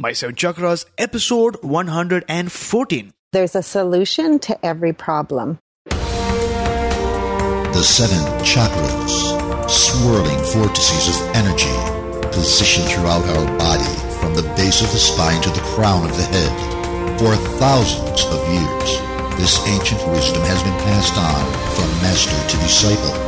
My 0.00 0.12
Seven 0.12 0.36
Chakras, 0.36 0.86
episode 0.96 1.56
114. 1.64 3.12
There's 3.32 3.56
a 3.56 3.64
solution 3.64 4.38
to 4.46 4.54
every 4.64 4.92
problem. 4.92 5.58
The 5.90 7.82
seven 7.82 8.22
chakras, 8.46 9.10
swirling 9.68 10.38
vortices 10.54 11.18
of 11.18 11.26
energy, 11.34 11.74
positioned 12.30 12.86
throughout 12.86 13.26
our 13.26 13.58
body 13.58 13.90
from 14.22 14.36
the 14.38 14.46
base 14.54 14.82
of 14.82 14.92
the 14.92 15.02
spine 15.02 15.42
to 15.42 15.50
the 15.50 15.66
crown 15.74 16.08
of 16.08 16.16
the 16.16 16.30
head. 16.30 17.18
For 17.18 17.34
thousands 17.58 18.22
of 18.30 18.38
years, 18.54 19.02
this 19.34 19.58
ancient 19.66 19.98
wisdom 20.14 20.46
has 20.46 20.62
been 20.62 20.78
passed 20.86 21.18
on 21.18 21.42
from 21.74 21.90
master 22.06 22.38
to 22.38 22.56
disciple. 22.62 23.18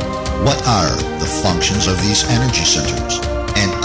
What 0.47 0.63
are 0.65 0.95
the 1.19 1.27
functions 1.43 1.87
of 1.87 2.01
these 2.01 2.23
energy 2.31 2.63
centers? 2.63 3.40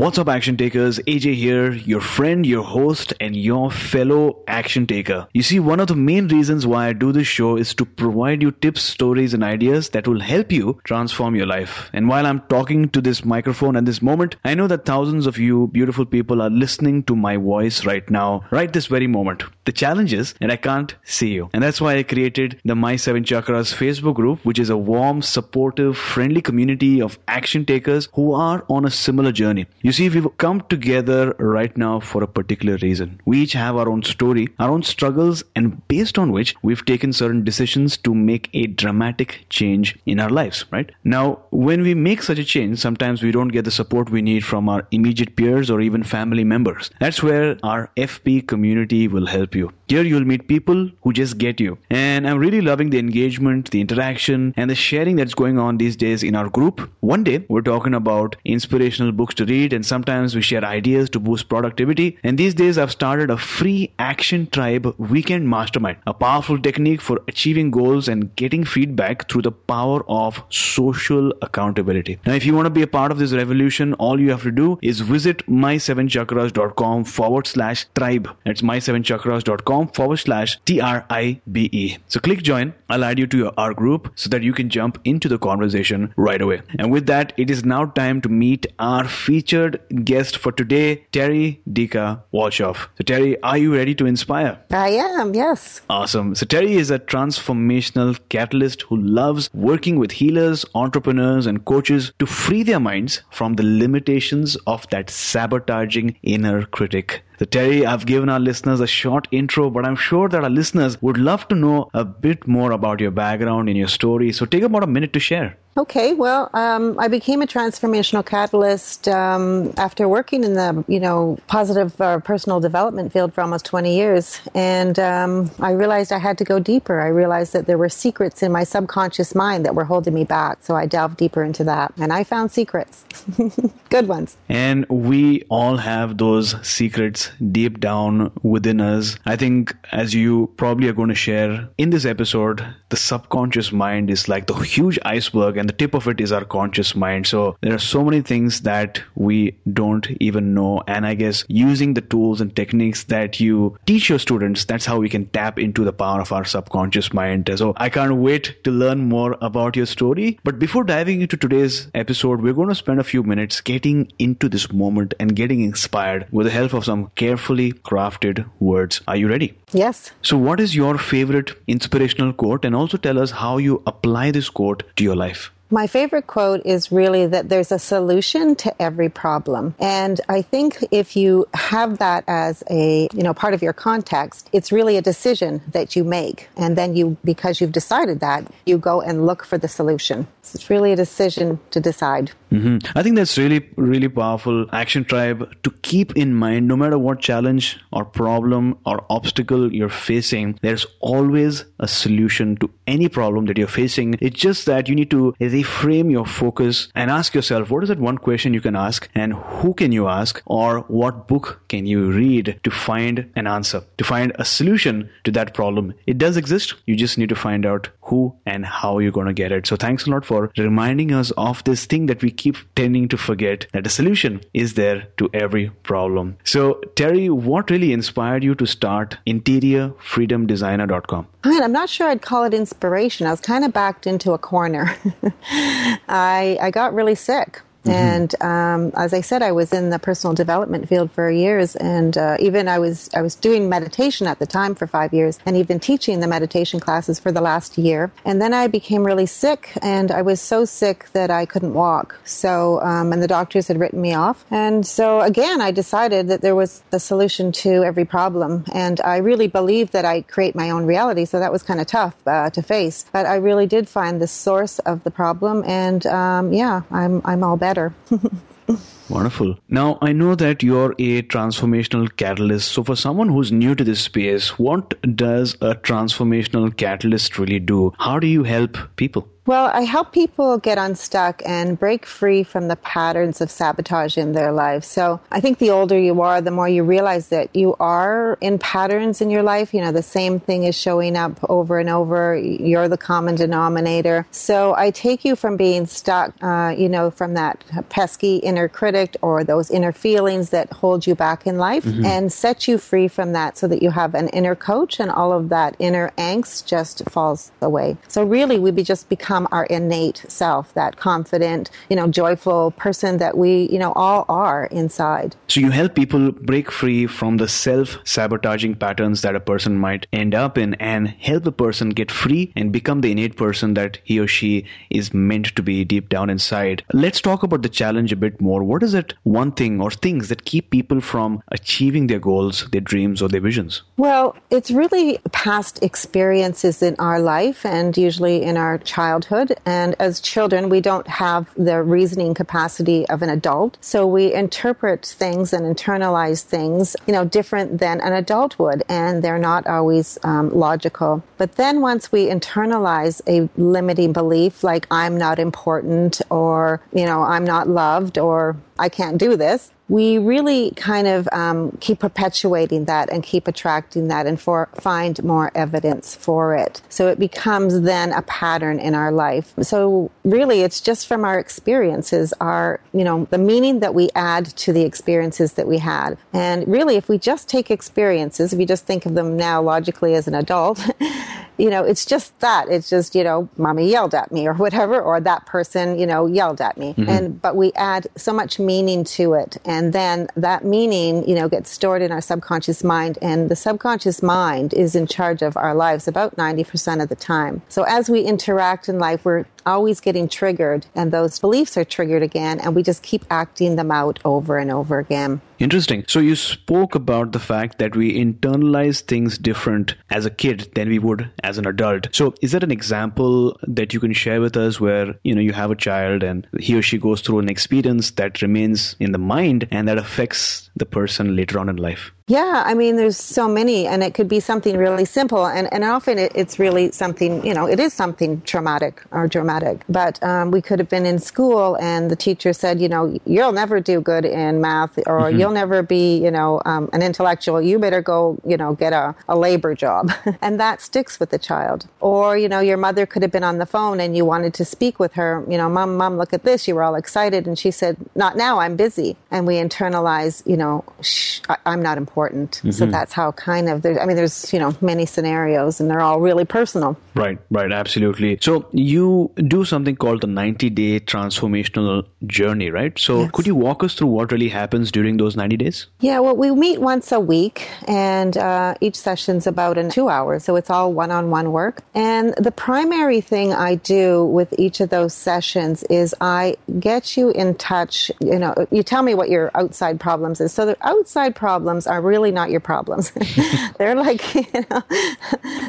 What's 0.00 0.16
up, 0.16 0.30
action 0.30 0.56
takers? 0.56 0.98
AJ 1.00 1.34
here, 1.34 1.72
your 1.72 2.00
friend, 2.00 2.46
your 2.46 2.64
host, 2.64 3.12
and 3.20 3.36
your 3.36 3.70
fellow 3.70 4.42
action 4.48 4.86
taker. 4.86 5.28
You 5.34 5.42
see, 5.42 5.60
one 5.60 5.78
of 5.78 5.88
the 5.88 5.94
main 5.94 6.26
reasons 6.28 6.66
why 6.66 6.86
I 6.86 6.94
do 6.94 7.12
this 7.12 7.26
show 7.26 7.58
is 7.58 7.74
to 7.74 7.84
provide 7.84 8.40
you 8.40 8.50
tips, 8.50 8.80
stories, 8.82 9.34
and 9.34 9.44
ideas 9.44 9.90
that 9.90 10.08
will 10.08 10.20
help 10.20 10.52
you 10.52 10.80
transform 10.84 11.36
your 11.36 11.44
life. 11.44 11.90
And 11.92 12.08
while 12.08 12.24
I'm 12.24 12.40
talking 12.48 12.88
to 12.88 13.02
this 13.02 13.26
microphone 13.26 13.76
at 13.76 13.84
this 13.84 14.00
moment, 14.00 14.36
I 14.42 14.54
know 14.54 14.66
that 14.68 14.86
thousands 14.86 15.26
of 15.26 15.36
you 15.36 15.66
beautiful 15.66 16.06
people 16.06 16.40
are 16.40 16.48
listening 16.48 17.02
to 17.02 17.14
my 17.14 17.36
voice 17.36 17.84
right 17.84 18.10
now, 18.10 18.44
right 18.50 18.72
this 18.72 18.86
very 18.86 19.06
moment. 19.06 19.42
The 19.66 19.72
challenge 19.72 20.14
is 20.14 20.32
that 20.40 20.50
I 20.50 20.56
can't 20.56 20.94
see 21.04 21.34
you. 21.34 21.50
And 21.52 21.62
that's 21.62 21.78
why 21.78 21.96
I 21.96 22.04
created 22.04 22.58
the 22.64 22.74
My 22.74 22.96
Seven 22.96 23.22
Chakras 23.22 23.74
Facebook 23.74 24.14
group, 24.14 24.42
which 24.46 24.58
is 24.58 24.70
a 24.70 24.78
warm, 24.78 25.20
supportive, 25.20 25.98
friendly 25.98 26.40
community 26.40 27.02
of 27.02 27.18
action 27.28 27.66
takers 27.66 28.08
who 28.14 28.32
are 28.32 28.64
on 28.70 28.86
a 28.86 28.90
similar 28.90 29.30
journey. 29.30 29.66
You 29.82 29.89
see, 29.92 30.08
we've 30.08 30.36
come 30.38 30.60
together 30.62 31.34
right 31.38 31.76
now 31.76 32.00
for 32.00 32.22
a 32.22 32.28
particular 32.28 32.76
reason. 32.82 33.20
We 33.24 33.40
each 33.40 33.52
have 33.54 33.76
our 33.76 33.88
own 33.88 34.02
story, 34.02 34.48
our 34.58 34.70
own 34.70 34.82
struggles, 34.82 35.42
and 35.56 35.86
based 35.88 36.18
on 36.18 36.32
which 36.32 36.54
we've 36.62 36.84
taken 36.84 37.12
certain 37.12 37.44
decisions 37.44 37.96
to 37.98 38.14
make 38.14 38.50
a 38.52 38.66
dramatic 38.66 39.46
change 39.48 39.98
in 40.06 40.20
our 40.20 40.30
lives, 40.30 40.64
right? 40.70 40.90
Now, 41.04 41.40
when 41.50 41.82
we 41.82 41.94
make 41.94 42.22
such 42.22 42.38
a 42.38 42.44
change, 42.44 42.78
sometimes 42.78 43.22
we 43.22 43.32
don't 43.32 43.48
get 43.48 43.64
the 43.64 43.70
support 43.70 44.10
we 44.10 44.22
need 44.22 44.44
from 44.44 44.68
our 44.68 44.86
immediate 44.90 45.36
peers 45.36 45.70
or 45.70 45.80
even 45.80 46.02
family 46.02 46.44
members. 46.44 46.90
That's 47.00 47.22
where 47.22 47.56
our 47.62 47.90
FB 47.96 48.48
community 48.48 49.08
will 49.08 49.26
help 49.26 49.54
you. 49.54 49.72
Here 49.90 50.04
you'll 50.04 50.24
meet 50.24 50.46
people 50.46 50.88
who 51.02 51.12
just 51.12 51.36
get 51.36 51.58
you. 51.58 51.76
And 51.90 52.24
I'm 52.28 52.38
really 52.38 52.60
loving 52.60 52.90
the 52.90 53.00
engagement, 53.00 53.72
the 53.72 53.80
interaction, 53.80 54.54
and 54.56 54.70
the 54.70 54.76
sharing 54.76 55.16
that's 55.16 55.34
going 55.34 55.58
on 55.58 55.78
these 55.78 55.96
days 55.96 56.22
in 56.22 56.36
our 56.36 56.48
group. 56.48 56.88
One 57.00 57.24
day, 57.24 57.44
we're 57.48 57.62
talking 57.62 57.94
about 57.94 58.36
inspirational 58.44 59.10
books 59.10 59.34
to 59.34 59.46
read, 59.46 59.72
and 59.72 59.84
sometimes 59.84 60.36
we 60.36 60.42
share 60.42 60.64
ideas 60.64 61.10
to 61.10 61.18
boost 61.18 61.48
productivity. 61.48 62.16
And 62.22 62.38
these 62.38 62.54
days, 62.54 62.78
I've 62.78 62.92
started 62.92 63.30
a 63.30 63.36
free 63.36 63.92
Action 63.98 64.46
Tribe 64.50 64.94
weekend 64.98 65.48
mastermind, 65.48 65.98
a 66.06 66.14
powerful 66.14 66.60
technique 66.60 67.00
for 67.00 67.18
achieving 67.26 67.72
goals 67.72 68.06
and 68.06 68.32
getting 68.36 68.64
feedback 68.64 69.28
through 69.28 69.42
the 69.42 69.50
power 69.50 70.04
of 70.08 70.40
social 70.50 71.34
accountability. 71.42 72.20
Now, 72.26 72.34
if 72.34 72.46
you 72.46 72.54
want 72.54 72.66
to 72.66 72.70
be 72.70 72.82
a 72.82 72.86
part 72.86 73.10
of 73.10 73.18
this 73.18 73.32
revolution, 73.32 73.94
all 73.94 74.20
you 74.20 74.30
have 74.30 74.44
to 74.44 74.52
do 74.52 74.78
is 74.82 75.00
visit 75.00 75.44
my7chakras.com 75.48 77.02
forward 77.06 77.48
slash 77.48 77.86
tribe. 77.96 78.30
That's 78.44 78.62
my7chakras.com 78.62 79.79
forward 79.88 80.18
slash 80.18 80.58
T 80.64 80.80
R 80.80 81.04
I 81.10 81.40
B 81.50 81.68
E. 81.72 81.98
So 82.08 82.20
click 82.20 82.42
join. 82.42 82.74
I'll 82.88 83.04
add 83.04 83.18
you 83.18 83.26
to 83.28 83.36
your, 83.36 83.52
our 83.56 83.74
group 83.74 84.12
so 84.16 84.28
that 84.30 84.42
you 84.42 84.52
can 84.52 84.68
jump 84.68 85.00
into 85.04 85.28
the 85.28 85.38
conversation 85.38 86.12
right 86.16 86.40
away. 86.40 86.62
And 86.78 86.90
with 86.90 87.06
that, 87.06 87.32
it 87.36 87.50
is 87.50 87.64
now 87.64 87.86
time 87.86 88.20
to 88.22 88.28
meet 88.28 88.66
our 88.78 89.06
featured 89.06 89.80
guest 90.04 90.38
for 90.38 90.52
today, 90.52 91.06
Terry 91.12 91.60
Dika 91.70 92.22
Volchoff. 92.32 92.88
So, 92.98 93.04
Terry, 93.04 93.40
are 93.42 93.58
you 93.58 93.74
ready 93.74 93.94
to 93.94 94.06
inspire? 94.06 94.58
I 94.70 94.90
am, 94.90 95.34
yes. 95.34 95.80
Awesome. 95.88 96.34
So, 96.34 96.46
Terry 96.46 96.72
is 96.74 96.90
a 96.90 96.98
transformational 96.98 98.18
catalyst 98.28 98.82
who 98.82 98.96
loves 98.96 99.50
working 99.54 99.98
with 99.98 100.10
healers, 100.10 100.64
entrepreneurs, 100.74 101.46
and 101.46 101.64
coaches 101.64 102.12
to 102.18 102.26
free 102.26 102.62
their 102.62 102.80
minds 102.80 103.22
from 103.30 103.54
the 103.54 103.62
limitations 103.62 104.56
of 104.66 104.88
that 104.90 105.10
sabotaging 105.10 106.16
inner 106.22 106.64
critic. 106.66 107.22
So, 107.40 107.46
Terry, 107.46 107.86
I've 107.86 108.04
given 108.04 108.28
our 108.28 108.38
listeners 108.38 108.80
a 108.80 108.86
short 108.86 109.26
intro, 109.32 109.70
but 109.70 109.86
I'm 109.86 109.96
sure 109.96 110.28
that 110.28 110.44
our 110.44 110.50
listeners 110.50 111.00
would 111.00 111.16
love 111.16 111.48
to 111.48 111.54
know 111.54 111.88
a 111.94 112.04
bit 112.04 112.46
more 112.46 112.70
about 112.70 113.00
your 113.00 113.12
background 113.12 113.70
and 113.70 113.78
your 113.78 113.88
story. 113.88 114.30
So, 114.30 114.44
take 114.44 114.62
about 114.62 114.84
a 114.84 114.86
minute 114.86 115.14
to 115.14 115.20
share. 115.20 115.59
Okay, 115.76 116.14
well, 116.14 116.50
um, 116.52 116.98
I 116.98 117.06
became 117.06 117.42
a 117.42 117.46
transformational 117.46 118.26
catalyst 118.26 119.06
um, 119.06 119.72
after 119.76 120.08
working 120.08 120.42
in 120.42 120.54
the 120.54 120.84
you 120.88 120.98
know 120.98 121.38
positive 121.46 121.98
uh, 122.00 122.18
personal 122.18 122.58
development 122.58 123.12
field 123.12 123.32
for 123.32 123.42
almost 123.42 123.66
twenty 123.66 123.96
years, 123.96 124.40
and 124.52 124.98
um, 124.98 125.48
I 125.60 125.70
realized 125.70 126.12
I 126.12 126.18
had 126.18 126.38
to 126.38 126.44
go 126.44 126.58
deeper. 126.58 127.00
I 127.00 127.06
realized 127.06 127.52
that 127.52 127.66
there 127.66 127.78
were 127.78 127.88
secrets 127.88 128.42
in 128.42 128.50
my 128.50 128.64
subconscious 128.64 129.32
mind 129.36 129.64
that 129.64 129.76
were 129.76 129.84
holding 129.84 130.12
me 130.12 130.24
back, 130.24 130.58
so 130.62 130.74
I 130.74 130.86
delved 130.86 131.18
deeper 131.18 131.44
into 131.44 131.62
that, 131.64 131.92
and 131.96 132.12
I 132.12 132.24
found 132.24 132.50
secrets, 132.50 133.04
good 133.90 134.08
ones. 134.08 134.36
And 134.48 134.86
we 134.88 135.42
all 135.48 135.76
have 135.76 136.18
those 136.18 136.56
secrets 136.66 137.30
deep 137.52 137.78
down 137.78 138.32
within 138.42 138.80
us. 138.80 139.16
I 139.24 139.36
think, 139.36 139.76
as 139.92 140.14
you 140.14 140.52
probably 140.56 140.88
are 140.88 140.94
going 140.94 141.10
to 141.10 141.14
share 141.14 141.70
in 141.78 141.90
this 141.90 142.04
episode, 142.04 142.66
the 142.88 142.96
subconscious 142.96 143.70
mind 143.70 144.10
is 144.10 144.28
like 144.28 144.48
the 144.48 144.54
huge 144.54 144.98
iceberg 145.04 145.59
and 145.60 145.68
the 145.68 145.74
tip 145.74 145.94
of 145.94 146.08
it 146.08 146.20
is 146.22 146.32
our 146.32 146.44
conscious 146.44 146.94
mind. 146.94 147.26
So 147.26 147.56
there 147.60 147.74
are 147.74 147.78
so 147.78 148.02
many 148.02 148.22
things 148.22 148.62
that 148.62 149.02
we 149.14 149.58
don't 149.70 150.10
even 150.18 150.54
know. 150.54 150.82
And 150.88 151.06
I 151.06 151.14
guess 151.14 151.44
using 151.48 151.92
the 151.92 152.00
tools 152.00 152.40
and 152.40 152.56
techniques 152.56 153.04
that 153.04 153.40
you 153.40 153.76
teach 153.84 154.08
your 154.08 154.18
students, 154.18 154.64
that's 154.64 154.86
how 154.86 154.98
we 154.98 155.10
can 155.10 155.26
tap 155.26 155.58
into 155.58 155.84
the 155.84 155.92
power 155.92 156.22
of 156.22 156.32
our 156.32 156.46
subconscious 156.46 157.12
mind. 157.12 157.50
So 157.56 157.74
I 157.76 157.90
can't 157.90 158.16
wait 158.16 158.64
to 158.64 158.70
learn 158.70 159.00
more 159.00 159.36
about 159.42 159.76
your 159.76 159.84
story. 159.84 160.38
But 160.44 160.58
before 160.58 160.84
diving 160.84 161.20
into 161.20 161.36
today's 161.36 161.88
episode, 161.94 162.40
we're 162.40 162.54
going 162.54 162.70
to 162.70 162.74
spend 162.74 162.98
a 162.98 163.04
few 163.04 163.22
minutes 163.22 163.60
getting 163.60 164.10
into 164.18 164.48
this 164.48 164.72
moment 164.72 165.12
and 165.20 165.36
getting 165.36 165.60
inspired 165.60 166.26
with 166.30 166.46
the 166.46 166.52
help 166.52 166.72
of 166.72 166.86
some 166.86 167.10
carefully 167.16 167.74
crafted 167.74 168.48
words. 168.60 169.02
Are 169.06 169.16
you 169.16 169.28
ready? 169.28 169.59
Yes. 169.72 170.12
So, 170.22 170.36
what 170.36 170.60
is 170.60 170.74
your 170.74 170.98
favorite 170.98 171.52
inspirational 171.66 172.32
quote? 172.32 172.64
And 172.64 172.74
also 172.74 172.96
tell 172.96 173.18
us 173.18 173.30
how 173.30 173.58
you 173.58 173.82
apply 173.86 174.30
this 174.32 174.48
quote 174.48 174.82
to 174.96 175.04
your 175.04 175.16
life. 175.16 175.52
My 175.70 175.86
favorite 175.86 176.26
quote 176.26 176.62
is 176.64 176.90
really 176.90 177.26
that 177.26 177.48
there's 177.48 177.70
a 177.70 177.78
solution 177.78 178.56
to 178.56 178.82
every 178.82 179.08
problem. 179.08 179.74
And 179.78 180.20
I 180.28 180.42
think 180.42 180.84
if 180.90 181.16
you 181.16 181.46
have 181.54 181.98
that 181.98 182.24
as 182.26 182.64
a, 182.68 183.08
you 183.12 183.22
know, 183.22 183.34
part 183.34 183.54
of 183.54 183.62
your 183.62 183.72
context, 183.72 184.50
it's 184.52 184.72
really 184.72 184.96
a 184.96 185.02
decision 185.02 185.62
that 185.72 185.94
you 185.94 186.02
make. 186.02 186.48
And 186.56 186.76
then 186.76 186.96
you, 186.96 187.16
because 187.24 187.60
you've 187.60 187.72
decided 187.72 188.20
that, 188.20 188.52
you 188.66 188.78
go 188.78 189.00
and 189.00 189.26
look 189.26 189.44
for 189.44 189.58
the 189.58 189.68
solution. 189.68 190.26
So 190.42 190.56
it's 190.56 190.70
really 190.70 190.92
a 190.92 190.96
decision 190.96 191.60
to 191.70 191.80
decide. 191.80 192.32
Mm-hmm. 192.50 192.98
I 192.98 193.02
think 193.04 193.14
that's 193.14 193.38
really, 193.38 193.68
really 193.76 194.08
powerful. 194.08 194.66
Action 194.72 195.04
Tribe 195.04 195.54
to 195.62 195.70
keep 195.82 196.16
in 196.16 196.34
mind 196.34 196.66
no 196.66 196.76
matter 196.76 196.98
what 196.98 197.20
challenge 197.20 197.78
or 197.92 198.04
problem 198.04 198.76
or 198.84 199.04
obstacle 199.08 199.72
you're 199.72 199.88
facing, 199.88 200.58
there's 200.62 200.86
always 200.98 201.64
a 201.78 201.86
solution 201.86 202.56
to 202.56 202.70
any 202.88 203.08
problem 203.08 203.46
that 203.46 203.56
you're 203.56 203.68
facing. 203.68 204.16
It's 204.20 204.40
just 204.40 204.66
that 204.66 204.88
you 204.88 204.96
need 204.96 205.10
to 205.12 205.34
reframe 205.62 206.10
your 206.10 206.26
focus 206.26 206.88
and 206.94 207.10
ask 207.10 207.34
yourself 207.34 207.70
what 207.70 207.82
is 207.82 207.88
that 207.88 207.98
one 207.98 208.18
question 208.18 208.54
you 208.54 208.60
can 208.60 208.76
ask 208.76 209.08
and 209.14 209.32
who 209.32 209.74
can 209.74 209.92
you 209.92 210.08
ask 210.08 210.42
or 210.46 210.80
what 210.88 211.28
book 211.28 211.60
can 211.68 211.86
you 211.86 212.10
read 212.10 212.58
to 212.64 212.70
find 212.70 213.30
an 213.36 213.46
answer, 213.46 213.82
to 213.98 214.04
find 214.04 214.32
a 214.36 214.44
solution 214.44 215.08
to 215.24 215.30
that 215.30 215.54
problem. 215.54 215.94
It 216.06 216.18
does 216.18 216.36
exist. 216.36 216.74
You 216.86 216.96
just 216.96 217.18
need 217.18 217.28
to 217.28 217.34
find 217.34 217.66
out 217.66 217.88
who 218.02 218.34
and 218.46 218.66
how 218.66 218.98
you're 218.98 219.12
going 219.12 219.26
to 219.26 219.32
get 219.32 219.52
it. 219.52 219.66
So 219.66 219.76
thanks 219.76 220.06
a 220.06 220.10
lot 220.10 220.24
for 220.24 220.50
reminding 220.56 221.12
us 221.12 221.30
of 221.32 221.62
this 221.64 221.86
thing 221.86 222.06
that 222.06 222.22
we 222.22 222.30
keep 222.30 222.56
tending 222.74 223.08
to 223.08 223.16
forget 223.16 223.66
that 223.72 223.86
a 223.86 223.90
solution 223.90 224.40
is 224.54 224.74
there 224.74 225.06
to 225.18 225.30
every 225.32 225.70
problem. 225.82 226.36
So 226.44 226.80
Terry, 226.96 227.28
what 227.28 227.70
really 227.70 227.92
inspired 227.92 228.44
you 228.44 228.54
to 228.56 228.66
start 228.66 229.18
interiorfreedomdesigner.com? 229.26 231.26
I'm 231.42 231.72
not 231.72 231.88
sure 231.88 232.08
I'd 232.08 232.22
call 232.22 232.44
it 232.44 232.52
inspiration. 232.52 233.26
I 233.26 233.30
was 233.30 233.40
kind 233.40 233.64
of 233.64 233.72
backed 233.72 234.06
into 234.06 234.32
a 234.32 234.38
corner. 234.38 234.94
I, 235.52 236.58
I 236.60 236.70
got 236.70 236.94
really 236.94 237.14
sick 237.14 237.62
Mm-hmm. 237.84 237.90
And 237.90 238.42
um, 238.42 238.92
as 238.94 239.14
I 239.14 239.22
said, 239.22 239.42
I 239.42 239.52
was 239.52 239.72
in 239.72 239.88
the 239.88 239.98
personal 239.98 240.34
development 240.34 240.88
field 240.88 241.10
for 241.12 241.30
years, 241.30 241.76
and 241.76 242.16
uh, 242.16 242.36
even 242.38 242.68
I 242.68 242.78
was 242.78 243.08
I 243.14 243.22
was 243.22 243.34
doing 243.34 243.68
meditation 243.70 244.26
at 244.26 244.38
the 244.38 244.46
time 244.46 244.74
for 244.74 244.86
five 244.86 245.14
years, 245.14 245.38
and 245.46 245.56
even 245.56 245.80
teaching 245.80 246.20
the 246.20 246.26
meditation 246.26 246.78
classes 246.78 247.18
for 247.18 247.32
the 247.32 247.40
last 247.40 247.78
year. 247.78 248.12
And 248.24 248.40
then 248.40 248.52
I 248.52 248.66
became 248.66 249.02
really 249.02 249.24
sick, 249.26 249.72
and 249.80 250.10
I 250.10 250.20
was 250.20 250.42
so 250.42 250.66
sick 250.66 251.08
that 251.14 251.30
I 251.30 251.46
couldn't 251.46 251.72
walk. 251.72 252.20
So, 252.24 252.82
um, 252.82 253.12
and 253.14 253.22
the 253.22 253.28
doctors 253.28 253.68
had 253.68 253.80
written 253.80 254.00
me 254.00 254.12
off. 254.12 254.44
And 254.50 254.86
so 254.86 255.20
again, 255.20 255.62
I 255.62 255.70
decided 255.70 256.28
that 256.28 256.42
there 256.42 256.54
was 256.54 256.82
a 256.92 257.00
solution 257.00 257.50
to 257.52 257.82
every 257.82 258.04
problem, 258.04 258.64
and 258.74 259.00
I 259.00 259.18
really 259.18 259.46
believed 259.46 259.94
that 259.94 260.04
I 260.04 260.20
create 260.20 260.54
my 260.54 260.68
own 260.68 260.84
reality. 260.84 261.24
So 261.24 261.40
that 261.40 261.50
was 261.50 261.62
kind 261.62 261.80
of 261.80 261.86
tough 261.86 262.14
uh, 262.26 262.50
to 262.50 262.62
face, 262.62 263.06
but 263.10 263.24
I 263.24 263.36
really 263.36 263.66
did 263.66 263.88
find 263.88 264.20
the 264.20 264.28
source 264.28 264.80
of 264.80 265.02
the 265.02 265.10
problem, 265.10 265.64
and 265.66 266.04
um, 266.06 266.52
yeah, 266.52 266.82
I'm 266.90 267.22
I'm 267.24 267.42
all 267.42 267.56
better. 267.56 267.69
Wonderful. 269.08 269.58
Now, 269.68 269.98
I 270.00 270.12
know 270.12 270.34
that 270.36 270.62
you're 270.62 270.94
a 270.98 271.22
transformational 271.22 272.14
catalyst. 272.16 272.72
So, 272.72 272.84
for 272.84 272.94
someone 272.94 273.28
who's 273.28 273.50
new 273.50 273.74
to 273.74 273.82
this 273.82 274.00
space, 274.00 274.58
what 274.58 274.94
does 275.16 275.54
a 275.54 275.74
transformational 275.74 276.76
catalyst 276.76 277.38
really 277.38 277.58
do? 277.58 277.92
How 277.98 278.18
do 278.20 278.28
you 278.28 278.44
help 278.44 278.78
people? 278.96 279.28
Well, 279.50 279.66
I 279.74 279.80
help 279.80 280.12
people 280.12 280.58
get 280.58 280.78
unstuck 280.78 281.42
and 281.44 281.76
break 281.76 282.06
free 282.06 282.44
from 282.44 282.68
the 282.68 282.76
patterns 282.76 283.40
of 283.40 283.50
sabotage 283.50 284.16
in 284.16 284.30
their 284.30 284.52
lives. 284.52 284.86
So 284.86 285.18
I 285.32 285.40
think 285.40 285.58
the 285.58 285.70
older 285.70 285.98
you 285.98 286.22
are, 286.22 286.40
the 286.40 286.52
more 286.52 286.68
you 286.68 286.84
realize 286.84 287.30
that 287.30 287.50
you 287.52 287.74
are 287.80 288.38
in 288.40 288.60
patterns 288.60 289.20
in 289.20 289.28
your 289.28 289.42
life. 289.42 289.74
You 289.74 289.80
know, 289.80 289.90
the 289.90 290.04
same 290.04 290.38
thing 290.38 290.62
is 290.62 290.76
showing 290.76 291.16
up 291.16 291.40
over 291.50 291.80
and 291.80 291.88
over. 291.90 292.38
You're 292.38 292.86
the 292.86 292.96
common 292.96 293.34
denominator. 293.34 294.24
So 294.30 294.76
I 294.76 294.92
take 294.92 295.24
you 295.24 295.34
from 295.34 295.56
being 295.56 295.84
stuck, 295.86 296.32
uh, 296.40 296.72
you 296.78 296.88
know, 296.88 297.10
from 297.10 297.34
that 297.34 297.64
pesky 297.88 298.36
inner 298.36 298.68
critic 298.68 299.16
or 299.20 299.42
those 299.42 299.68
inner 299.68 299.90
feelings 299.90 300.50
that 300.50 300.72
hold 300.72 301.08
you 301.08 301.16
back 301.16 301.44
in 301.44 301.58
life 301.58 301.84
mm-hmm. 301.84 302.04
and 302.04 302.32
set 302.32 302.68
you 302.68 302.78
free 302.78 303.08
from 303.08 303.32
that 303.32 303.58
so 303.58 303.66
that 303.66 303.82
you 303.82 303.90
have 303.90 304.14
an 304.14 304.28
inner 304.28 304.54
coach 304.54 305.00
and 305.00 305.10
all 305.10 305.32
of 305.32 305.48
that 305.48 305.74
inner 305.80 306.12
angst 306.16 306.66
just 306.66 307.02
falls 307.10 307.50
away. 307.60 307.96
So 308.06 308.22
really, 308.22 308.60
we 308.60 308.70
be 308.70 308.84
just 308.84 309.08
become 309.08 309.39
become 309.40 309.58
our 309.58 309.64
innate 309.66 310.24
self, 310.28 310.74
that 310.74 310.96
confident, 310.96 311.70
you 311.88 311.96
know, 311.96 312.08
joyful 312.08 312.72
person 312.72 313.18
that 313.18 313.36
we, 313.36 313.68
you 313.70 313.78
know, 313.78 313.92
all 313.92 314.24
are 314.28 314.66
inside. 314.66 315.36
So 315.48 315.60
you 315.60 315.70
help 315.70 315.94
people 315.94 316.32
break 316.32 316.70
free 316.70 317.06
from 317.06 317.38
the 317.38 317.48
self 317.48 317.98
sabotaging 318.04 318.76
patterns 318.76 319.22
that 319.22 319.36
a 319.36 319.40
person 319.40 319.78
might 319.78 320.06
end 320.12 320.34
up 320.34 320.58
in 320.58 320.74
and 320.74 321.08
help 321.08 321.46
a 321.46 321.52
person 321.52 321.90
get 321.90 322.10
free 322.10 322.52
and 322.56 322.72
become 322.72 323.00
the 323.00 323.12
innate 323.12 323.36
person 323.36 323.74
that 323.74 323.98
he 324.04 324.18
or 324.18 324.26
she 324.26 324.66
is 324.90 325.14
meant 325.14 325.54
to 325.56 325.62
be 325.62 325.84
deep 325.84 326.08
down 326.08 326.30
inside. 326.30 326.82
Let's 326.92 327.20
talk 327.20 327.42
about 327.42 327.62
the 327.62 327.68
challenge 327.68 328.12
a 328.12 328.16
bit 328.16 328.40
more. 328.40 328.62
What 328.62 328.82
is 328.82 328.94
it 328.94 329.14
one 329.22 329.52
thing 329.52 329.80
or 329.80 329.90
things 329.90 330.28
that 330.28 330.44
keep 330.44 330.70
people 330.70 331.00
from 331.00 331.42
achieving 331.48 332.06
their 332.06 332.20
goals, 332.20 332.68
their 332.70 332.80
dreams, 332.80 333.22
or 333.22 333.28
their 333.28 333.40
visions? 333.40 333.82
Well, 333.96 334.36
it's 334.50 334.70
really 334.70 335.18
past 335.32 335.82
experiences 335.82 336.82
in 336.82 336.96
our 336.98 337.20
life 337.20 337.64
and 337.64 337.96
usually 337.96 338.42
in 338.42 338.56
our 338.56 338.78
childhood 338.78 339.19
childhood. 339.20 339.58
And 339.66 339.94
as 339.98 340.20
children, 340.20 340.68
we 340.68 340.80
don't 340.80 341.06
have 341.06 341.50
the 341.56 341.82
reasoning 341.82 342.34
capacity 342.34 343.08
of 343.08 343.22
an 343.22 343.30
adult. 343.30 343.78
So 343.80 344.06
we 344.06 344.32
interpret 344.32 345.06
things 345.06 345.52
and 345.52 345.64
internalize 345.64 346.42
things, 346.42 346.96
you 347.06 347.12
know, 347.12 347.24
different 347.24 347.78
than 347.78 348.00
an 348.00 348.12
adult 348.12 348.58
would. 348.58 348.82
And 348.88 349.22
they're 349.22 349.38
not 349.38 349.66
always 349.66 350.18
um, 350.22 350.50
logical. 350.50 351.22
But 351.38 351.56
then 351.56 351.80
once 351.80 352.12
we 352.12 352.26
internalize 352.26 353.20
a 353.26 353.48
limiting 353.60 354.12
belief 354.12 354.64
like 354.64 354.86
I'm 354.90 355.16
not 355.16 355.38
important 355.38 356.20
or, 356.30 356.80
you 356.92 357.06
know, 357.06 357.22
I'm 357.22 357.44
not 357.44 357.68
loved 357.68 358.18
or 358.18 358.56
I 358.80 358.88
can't 358.88 359.18
do 359.18 359.36
this, 359.36 359.70
we 359.90 360.18
really 360.18 360.70
kind 360.76 361.08
of 361.08 361.28
um, 361.32 361.76
keep 361.80 361.98
perpetuating 361.98 362.84
that 362.84 363.10
and 363.10 363.24
keep 363.24 363.48
attracting 363.48 364.06
that 364.06 364.24
and 364.24 364.40
for, 364.40 364.68
find 364.76 365.22
more 365.24 365.50
evidence 365.56 366.14
for 366.14 366.54
it. 366.54 366.80
So 366.88 367.08
it 367.08 367.18
becomes 367.18 367.80
then 367.80 368.12
a 368.12 368.22
pattern 368.22 368.78
in 368.78 368.94
our 368.94 369.10
life. 369.10 369.52
So 369.62 370.12
really, 370.24 370.60
it's 370.60 370.80
just 370.80 371.08
from 371.08 371.24
our 371.24 371.40
experiences, 371.40 372.32
our, 372.40 372.80
you 372.92 373.02
know, 373.02 373.26
the 373.30 373.38
meaning 373.38 373.80
that 373.80 373.92
we 373.92 374.08
add 374.14 374.46
to 374.58 374.72
the 374.72 374.82
experiences 374.82 375.54
that 375.54 375.66
we 375.66 375.78
had. 375.78 376.16
And 376.32 376.68
really, 376.68 376.94
if 376.94 377.08
we 377.08 377.18
just 377.18 377.48
take 377.48 377.68
experiences, 377.68 378.52
if 378.52 378.60
you 378.60 378.66
just 378.66 378.86
think 378.86 379.06
of 379.06 379.14
them 379.14 379.36
now 379.36 379.60
logically 379.60 380.14
as 380.14 380.28
an 380.28 380.36
adult, 380.36 380.86
you 381.58 381.68
know, 381.68 381.82
it's 381.82 382.06
just 382.06 382.38
that. 382.38 382.68
It's 382.68 382.88
just, 382.88 383.16
you 383.16 383.24
know, 383.24 383.48
mommy 383.56 383.90
yelled 383.90 384.14
at 384.14 384.30
me 384.30 384.46
or 384.46 384.54
whatever, 384.54 385.00
or 385.00 385.20
that 385.20 385.46
person, 385.46 385.98
you 385.98 386.06
know, 386.06 386.26
yelled 386.26 386.60
at 386.60 386.78
me. 386.78 386.94
Mm-hmm. 386.94 387.08
And, 387.08 387.42
but 387.42 387.56
we 387.56 387.72
add 387.72 388.06
so 388.16 388.32
much 388.32 388.60
meaning 388.60 388.69
to 388.70 389.34
it. 389.34 389.56
And 389.64 389.92
then 389.92 390.28
that 390.36 390.64
meaning, 390.64 391.28
you 391.28 391.34
know, 391.34 391.48
gets 391.48 391.70
stored 391.70 392.02
in 392.02 392.12
our 392.12 392.20
subconscious 392.20 392.84
mind. 392.84 393.18
And 393.20 393.50
the 393.50 393.56
subconscious 393.56 394.22
mind 394.22 394.72
is 394.74 394.94
in 394.94 395.06
charge 395.06 395.42
of 395.42 395.56
our 395.56 395.74
lives 395.74 396.06
about 396.06 396.36
90% 396.36 397.02
of 397.02 397.08
the 397.08 397.16
time. 397.16 397.62
So 397.68 397.82
as 397.82 398.08
we 398.08 398.22
interact 398.22 398.88
in 398.88 398.98
life, 398.98 399.24
we're 399.24 399.44
always 399.66 400.00
getting 400.00 400.28
triggered 400.28 400.86
and 400.94 401.12
those 401.12 401.38
beliefs 401.38 401.76
are 401.76 401.84
triggered 401.84 402.22
again 402.22 402.60
and 402.60 402.74
we 402.74 402.82
just 402.82 403.02
keep 403.02 403.24
acting 403.30 403.76
them 403.76 403.90
out 403.90 404.18
over 404.24 404.58
and 404.58 404.70
over 404.70 404.98
again. 404.98 405.40
Interesting. 405.58 406.04
So 406.08 406.20
you 406.20 406.36
spoke 406.36 406.94
about 406.94 407.32
the 407.32 407.38
fact 407.38 407.78
that 407.78 407.94
we 407.94 408.18
internalize 408.18 409.02
things 409.02 409.36
different 409.36 409.94
as 410.08 410.24
a 410.24 410.30
kid 410.30 410.70
than 410.74 410.88
we 410.88 410.98
would 410.98 411.30
as 411.44 411.58
an 411.58 411.66
adult. 411.66 412.08
So 412.12 412.34
is 412.40 412.52
that 412.52 412.64
an 412.64 412.70
example 412.70 413.58
that 413.64 413.92
you 413.92 414.00
can 414.00 414.14
share 414.14 414.40
with 414.40 414.56
us 414.56 414.80
where, 414.80 415.14
you 415.22 415.34
know, 415.34 415.42
you 415.42 415.52
have 415.52 415.70
a 415.70 415.76
child 415.76 416.22
and 416.22 416.46
he 416.58 416.74
or 416.76 416.82
she 416.82 416.96
goes 416.96 417.20
through 417.20 417.40
an 417.40 417.50
experience 417.50 418.12
that 418.12 418.40
remains 418.40 418.59
in 419.00 419.12
the 419.12 419.18
mind 419.18 419.66
and 419.70 419.88
that 419.88 419.98
affects 419.98 420.70
the 420.76 420.86
person 420.86 421.36
later 421.36 421.58
on 421.58 421.68
in 421.68 421.76
life? 421.76 422.12
Yeah, 422.30 422.62
I 422.64 422.74
mean, 422.74 422.94
there's 422.94 423.16
so 423.16 423.48
many, 423.48 423.88
and 423.88 424.04
it 424.04 424.14
could 424.14 424.28
be 424.28 424.38
something 424.38 424.76
really 424.76 425.04
simple, 425.04 425.48
and, 425.48 425.66
and 425.72 425.82
often 425.82 426.16
it, 426.16 426.30
it's 426.36 426.60
really 426.60 426.92
something, 426.92 427.44
you 427.44 427.52
know, 427.52 427.66
it 427.66 427.80
is 427.80 427.92
something 427.92 428.40
traumatic 428.42 429.02
or 429.10 429.26
dramatic. 429.26 429.82
But 429.88 430.22
um, 430.22 430.52
we 430.52 430.62
could 430.62 430.78
have 430.78 430.88
been 430.88 431.06
in 431.06 431.18
school, 431.18 431.76
and 431.80 432.08
the 432.08 432.14
teacher 432.14 432.52
said, 432.52 432.80
you 432.80 432.88
know, 432.88 433.18
you'll 433.26 433.50
never 433.50 433.80
do 433.80 434.00
good 434.00 434.24
in 434.24 434.60
math, 434.60 434.96
or 435.08 435.22
mm-hmm. 435.22 435.40
you'll 435.40 435.50
never 435.50 435.82
be, 435.82 436.18
you 436.22 436.30
know, 436.30 436.62
um, 436.66 436.88
an 436.92 437.02
intellectual. 437.02 437.60
You 437.60 437.80
better 437.80 438.00
go, 438.00 438.38
you 438.46 438.56
know, 438.56 438.74
get 438.76 438.92
a, 438.92 439.12
a 439.28 439.36
labor 439.36 439.74
job. 439.74 440.12
and 440.40 440.60
that 440.60 440.80
sticks 440.80 441.18
with 441.18 441.30
the 441.30 441.38
child. 441.38 441.88
Or, 441.98 442.38
you 442.38 442.48
know, 442.48 442.60
your 442.60 442.76
mother 442.76 443.06
could 443.06 443.22
have 443.22 443.32
been 443.32 443.42
on 443.42 443.58
the 443.58 443.66
phone 443.66 443.98
and 443.98 444.16
you 444.16 444.24
wanted 444.24 444.54
to 444.54 444.64
speak 444.64 445.00
with 445.00 445.14
her, 445.14 445.44
you 445.48 445.58
know, 445.58 445.68
mom, 445.68 445.96
mom, 445.96 446.16
look 446.16 446.32
at 446.32 446.44
this. 446.44 446.68
You 446.68 446.76
were 446.76 446.84
all 446.84 446.94
excited. 446.94 447.48
And 447.48 447.58
she 447.58 447.72
said, 447.72 447.96
not 448.14 448.36
now, 448.36 448.60
I'm 448.60 448.76
busy. 448.76 449.16
And 449.32 449.48
we 449.48 449.54
internalize, 449.54 450.46
you 450.46 450.56
know, 450.56 450.84
shh, 451.00 451.40
I, 451.48 451.56
I'm 451.66 451.82
not 451.82 451.98
important 451.98 452.19
important. 452.20 452.58
Mm-hmm. 452.58 452.70
So 452.70 452.86
that's 452.86 453.12
how 453.12 453.32
kind 453.32 453.68
of 453.68 453.82
there, 453.82 454.00
I 454.00 454.06
mean, 454.06 454.16
there's 454.16 454.52
you 454.52 454.58
know 454.58 454.76
many 454.80 455.06
scenarios, 455.06 455.80
and 455.80 455.90
they're 455.90 456.00
all 456.00 456.20
really 456.20 456.44
personal. 456.44 456.96
Right, 457.14 457.38
right, 457.50 457.72
absolutely. 457.72 458.38
So 458.40 458.68
you 458.72 459.30
do 459.36 459.64
something 459.64 459.96
called 459.96 460.20
the 460.20 460.26
90 460.26 460.70
day 460.70 461.00
transformational 461.00 462.06
journey, 462.26 462.70
right? 462.70 462.98
So 462.98 463.22
yes. 463.22 463.30
could 463.32 463.46
you 463.46 463.54
walk 463.54 463.82
us 463.82 463.94
through 463.94 464.08
what 464.08 464.32
really 464.32 464.48
happens 464.48 464.92
during 464.92 465.16
those 465.16 465.36
90 465.36 465.56
days? 465.56 465.86
Yeah, 466.00 466.20
well, 466.20 466.36
we 466.36 466.50
meet 466.50 466.80
once 466.80 467.10
a 467.12 467.20
week, 467.20 467.68
and 467.88 468.36
uh, 468.36 468.74
each 468.80 468.96
session's 468.96 469.46
about 469.46 469.78
in 469.78 469.90
two 469.90 470.08
hours, 470.08 470.44
so 470.44 470.56
it's 470.56 470.70
all 470.70 470.92
one 470.92 471.10
on 471.10 471.30
one 471.30 471.52
work. 471.52 471.82
And 471.94 472.34
the 472.36 472.52
primary 472.52 473.20
thing 473.20 473.52
I 473.52 473.74
do 473.74 474.24
with 474.24 474.54
each 474.58 474.80
of 474.80 474.90
those 474.90 475.14
sessions 475.14 475.82
is 475.84 476.14
I 476.20 476.56
get 476.78 477.16
you 477.16 477.30
in 477.30 477.54
touch. 477.56 478.12
You 478.20 478.38
know, 478.38 478.54
you 478.70 478.82
tell 478.82 479.02
me 479.02 479.14
what 479.14 479.30
your 479.30 479.50
outside 479.54 479.98
problems 479.98 480.40
is. 480.40 480.52
So 480.52 480.66
the 480.66 480.76
outside 480.82 481.34
problems 481.34 481.86
are 481.86 482.00
really 482.10 482.32
not 482.32 482.50
your 482.50 482.60
problems. 482.60 483.12
they're 483.78 483.94
like, 483.94 484.34
you 484.54 484.64
know, 484.70 484.82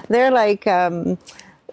they're 0.10 0.31
like, 0.31 0.67
um, 0.67 1.17